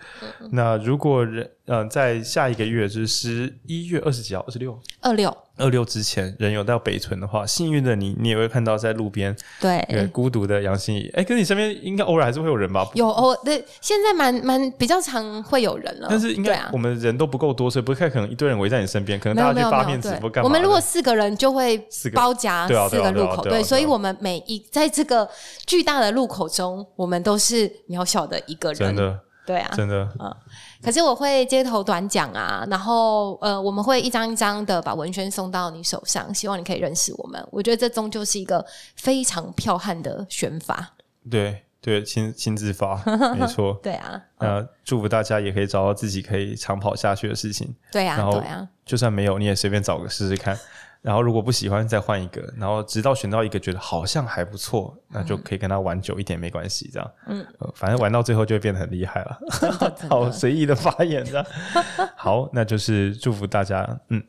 [0.52, 5.38] 那如果人嗯、呃，在下一个月就是十一月二十几号，二十六，二六。
[5.60, 11.10] 二六之前人有到北屯的话，幸运的你，你也会看到在路边对孤独的杨心怡。
[11.14, 12.90] 哎，跟你身边应该偶尔还是会有人吧？
[12.96, 16.08] 有哦，对，现在蛮蛮比较常会有人了。
[16.10, 19.20] 但是应该我们人都不够多，所以不太可能一堆人围在你身边。
[19.20, 20.48] 可能大家去发面子不干嘛？
[20.48, 21.78] 我们如果四个人就会
[22.14, 25.30] 包夹四个路口，对，所以我们每一在这个
[25.68, 28.78] 巨大的路口中，我们都是渺小的一个人。
[28.78, 30.34] 真的，对啊，真的，嗯。
[30.82, 37.46] 可是我会街头短讲啊，然后呃，我们会一张一张的把文宣送到你手上，希望你可以认识我们。
[37.52, 38.66] 我觉得这终究是一个
[38.96, 40.96] 非常彪悍的选法。
[41.30, 43.02] 对对，亲亲自发，
[43.36, 43.78] 没错。
[43.84, 47.76] 对啊，呃，祝福大家也可以找到自己可以长跑下去的事情。
[47.92, 50.58] 对啊，然啊，就算没有，你也随便找个试试看。
[51.02, 57.12] 然后如果不喜欢再换一个，然后直到选到一个觉得好像还不错，那就可以跟他玩久一点没关系，这样。
[57.28, 59.40] 嗯、呃，反正玩到最后就会变得很厉害了。
[60.10, 61.46] 好随意的发言这样。
[62.18, 63.88] 好，那就是祝福大家。
[64.10, 64.22] 嗯，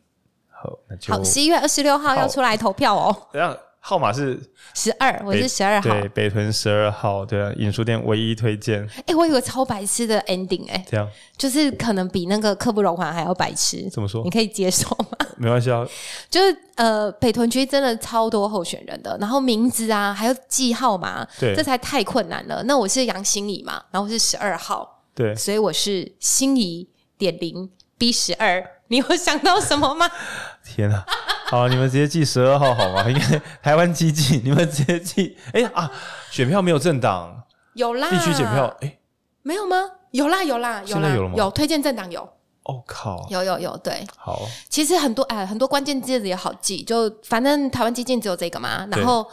[0.48, 1.24] 好，那就好。
[1.24, 3.28] 十一月二十六号要出来投票哦。
[3.32, 4.38] 这样号码是
[4.74, 5.88] 十二，我是十二号。
[5.88, 8.82] 对，北屯十二号，对啊，影书店唯一推荐。
[8.98, 13.88] 哎、欸，我有个超白痴的 ending，哎，这样就是可能比那个刻不容缓还要白痴。
[13.90, 14.22] 怎么说？
[14.22, 15.26] 你可以接受吗？
[15.38, 15.84] 没关系啊，
[16.28, 22.62] 就是呃，北屯区真的超多候选人的，然后名字啊，还有记号码，对，这才太困难了。
[22.64, 26.86] 那我是杨心怡嘛，然后我是十二号，对，所以我是心怡
[27.16, 28.62] 点零 B 十二。
[28.88, 30.10] 你有想到什么吗？
[30.66, 31.06] 天啊！
[31.50, 33.10] 好，你们直接记十二号好吗？
[33.10, 35.36] 应该台湾基进，你们直接记。
[35.46, 35.90] 哎、欸、啊，
[36.30, 37.42] 选票没有政党，
[37.74, 38.66] 有啦，必须检票。
[38.82, 39.00] 哎、欸，
[39.42, 39.76] 没有吗？
[40.12, 41.34] 有啦，有啦，有啦，有了吗？
[41.36, 42.22] 有推荐政党有。
[42.62, 43.26] 哦靠！
[43.30, 44.06] 有有有，对。
[44.16, 49.26] 好，其实很多哎，很多关键字也好记，就反正台湾基进只有这个嘛，然后。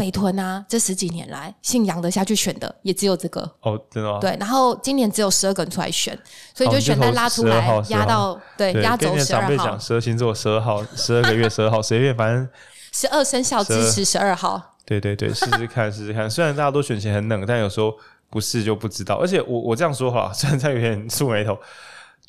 [0.00, 4.18] 北屯啊，这十几年来姓杨的下去选的也只有这个哦，真的吗？
[4.18, 6.18] 对，然后今年只有十二个人出来选，
[6.54, 9.66] 所以就选单拉出来压到对压轴十二号。
[9.66, 12.48] 讲十二星座十二号，十二个月十二号，随便反正
[12.92, 14.74] 十二生肖支持十二号。
[14.86, 16.30] 对对对，试试看 试试看。
[16.30, 17.94] 虽然大家都选前很冷，但有时候
[18.30, 19.16] 不试就不知道。
[19.16, 21.58] 而且我我这样说哈， 虽然在有点蹙眉头，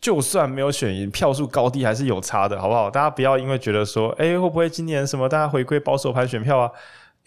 [0.01, 2.91] 就算没有选赢，票数高低还是有差的，好不好？
[2.91, 6.69] 大家不要因为觉得说，哎，会不会今年什么大家回归保守派选票啊？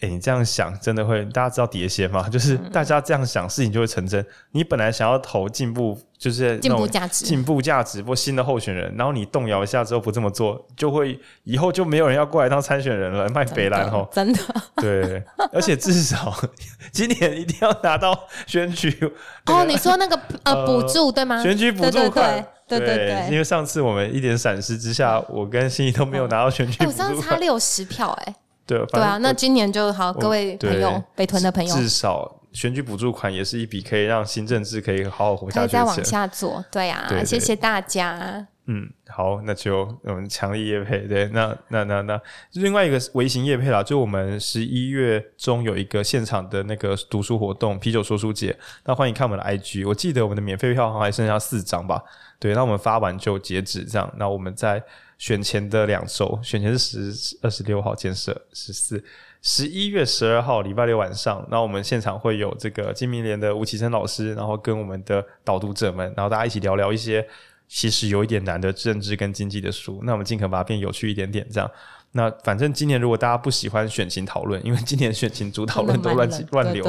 [0.01, 1.23] 哎、欸，你这样想真的会？
[1.27, 2.27] 大家知道碟仙吗？
[2.27, 4.21] 就是大家这样想，事情就会成真。
[4.21, 14.39] 嗯、你本来想要投进步，就是进步价值、进步价值或新的候选人，然后你动摇一下之后不这么做，就会以后就没有人要过来当参选人了，卖北兰吼，真的。
[14.75, 15.23] 对，
[15.53, 16.33] 而且至少
[16.91, 19.13] 今年一定要拿到选举。
[19.45, 21.41] 哦，你说那个呃补助对吗？
[21.41, 23.31] 选举补助款，对对对，对，对。
[23.31, 26.89] 因为上次我们一点闪失之下，我跟心怡都没有拿到选举补助。
[26.89, 28.35] 我上次差六十票，哎。
[28.65, 35.85] 对，对啊，那今年就好，各位朋友，北屯的朋友，至少选举补助款也是一笔可以让新政治可以好好活下去的钱。
[35.85, 38.47] 可以再往下做，对啊，对对对，谢谢大家。
[38.67, 42.19] 嗯，好，那就我们强力业配，对，那那那那
[42.53, 52.01] 另外一个微型业配啦，就我们十一月中有一个现场的那个读书活动，啤酒说书节，那欢迎看我们的 IG，我记得我们的免费票好像还剩下四张吧，
[52.39, 54.83] 对，那我们发完就截止，这样，那我们在。
[55.17, 59.03] 选前的两周，选前是十二十六号建设，十四
[59.41, 67.25] 十一月十二号礼拜六晚上，那我们现场会有这个金明联的吴启生老师，然后跟我们的导读者们，然后大家一起聊聊一些
[67.67, 71.69] 其实有一点难的政治跟经济的书，那我们尽可能把它变有趣一点点，这样。
[72.11, 76.85] 那反正今年如果大家不喜欢选情讨论，因为今年选情主讨论都乱乱流，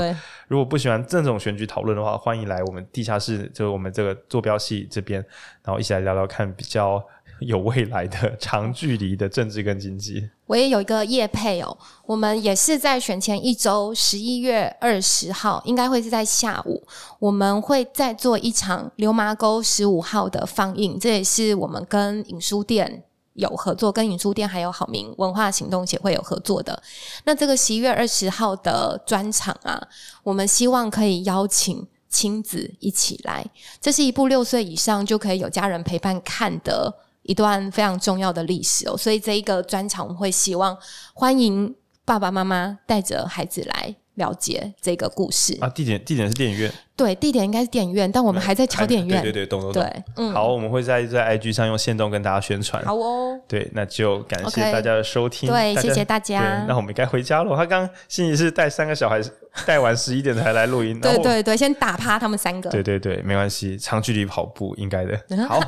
[0.48, 5.24] 如果不喜欢这种选举讨论的话，欢迎来我们地下室，就是我们这个坐标系这边，
[5.62, 7.04] 然后一起来聊聊看比较。
[7.40, 11.76] 有未来的长距离的政治跟经济，我也有一个业配哦。
[12.06, 16.82] 我们也是在选前一周，十一月二十号，应该会是在下午，
[17.18, 20.98] 我们会再做一场流麻沟十五号的放映。
[20.98, 23.04] 这也是我们跟影书店
[23.34, 26.82] 有合作，跟影书店还有好明文化行动协会有合作的。
[27.24, 29.78] 那这个十一月二十号的专场啊，
[30.22, 33.44] 我们希望可以邀请亲子一起来。
[33.78, 37.02] 这是一部六岁以上就可以有家人陪伴看的。
[37.26, 40.76] 一段非常重要的历史哦，所以这一个专场我们会希望
[41.14, 41.74] 欢迎
[42.04, 45.68] 爸爸妈妈带着孩子来了解这个故事啊。
[45.68, 49.22] 地点地点是电影院，对，地点应该是电影院，但我们还在敲电影院。
[49.22, 49.82] 对对对，懂懂懂。
[49.82, 52.84] 对，嗯，好，我们会在在 IG 上用限动跟大家宣传。
[52.84, 55.48] 好哦，对，那就感谢大家的收听。
[55.48, 56.64] 对，谢谢大家。
[56.66, 57.56] 那我们该回家了。
[57.56, 59.20] 他刚心怡是带三个小孩，
[59.66, 61.00] 带完十一点才来录音。
[61.00, 62.68] 对对对，先打趴他们三个。
[62.70, 65.18] 对对对，没关系，长距离跑步应该的。
[65.46, 65.60] 好，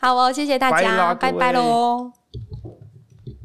[0.00, 2.12] 好哦，谢谢大家，拜拜喽。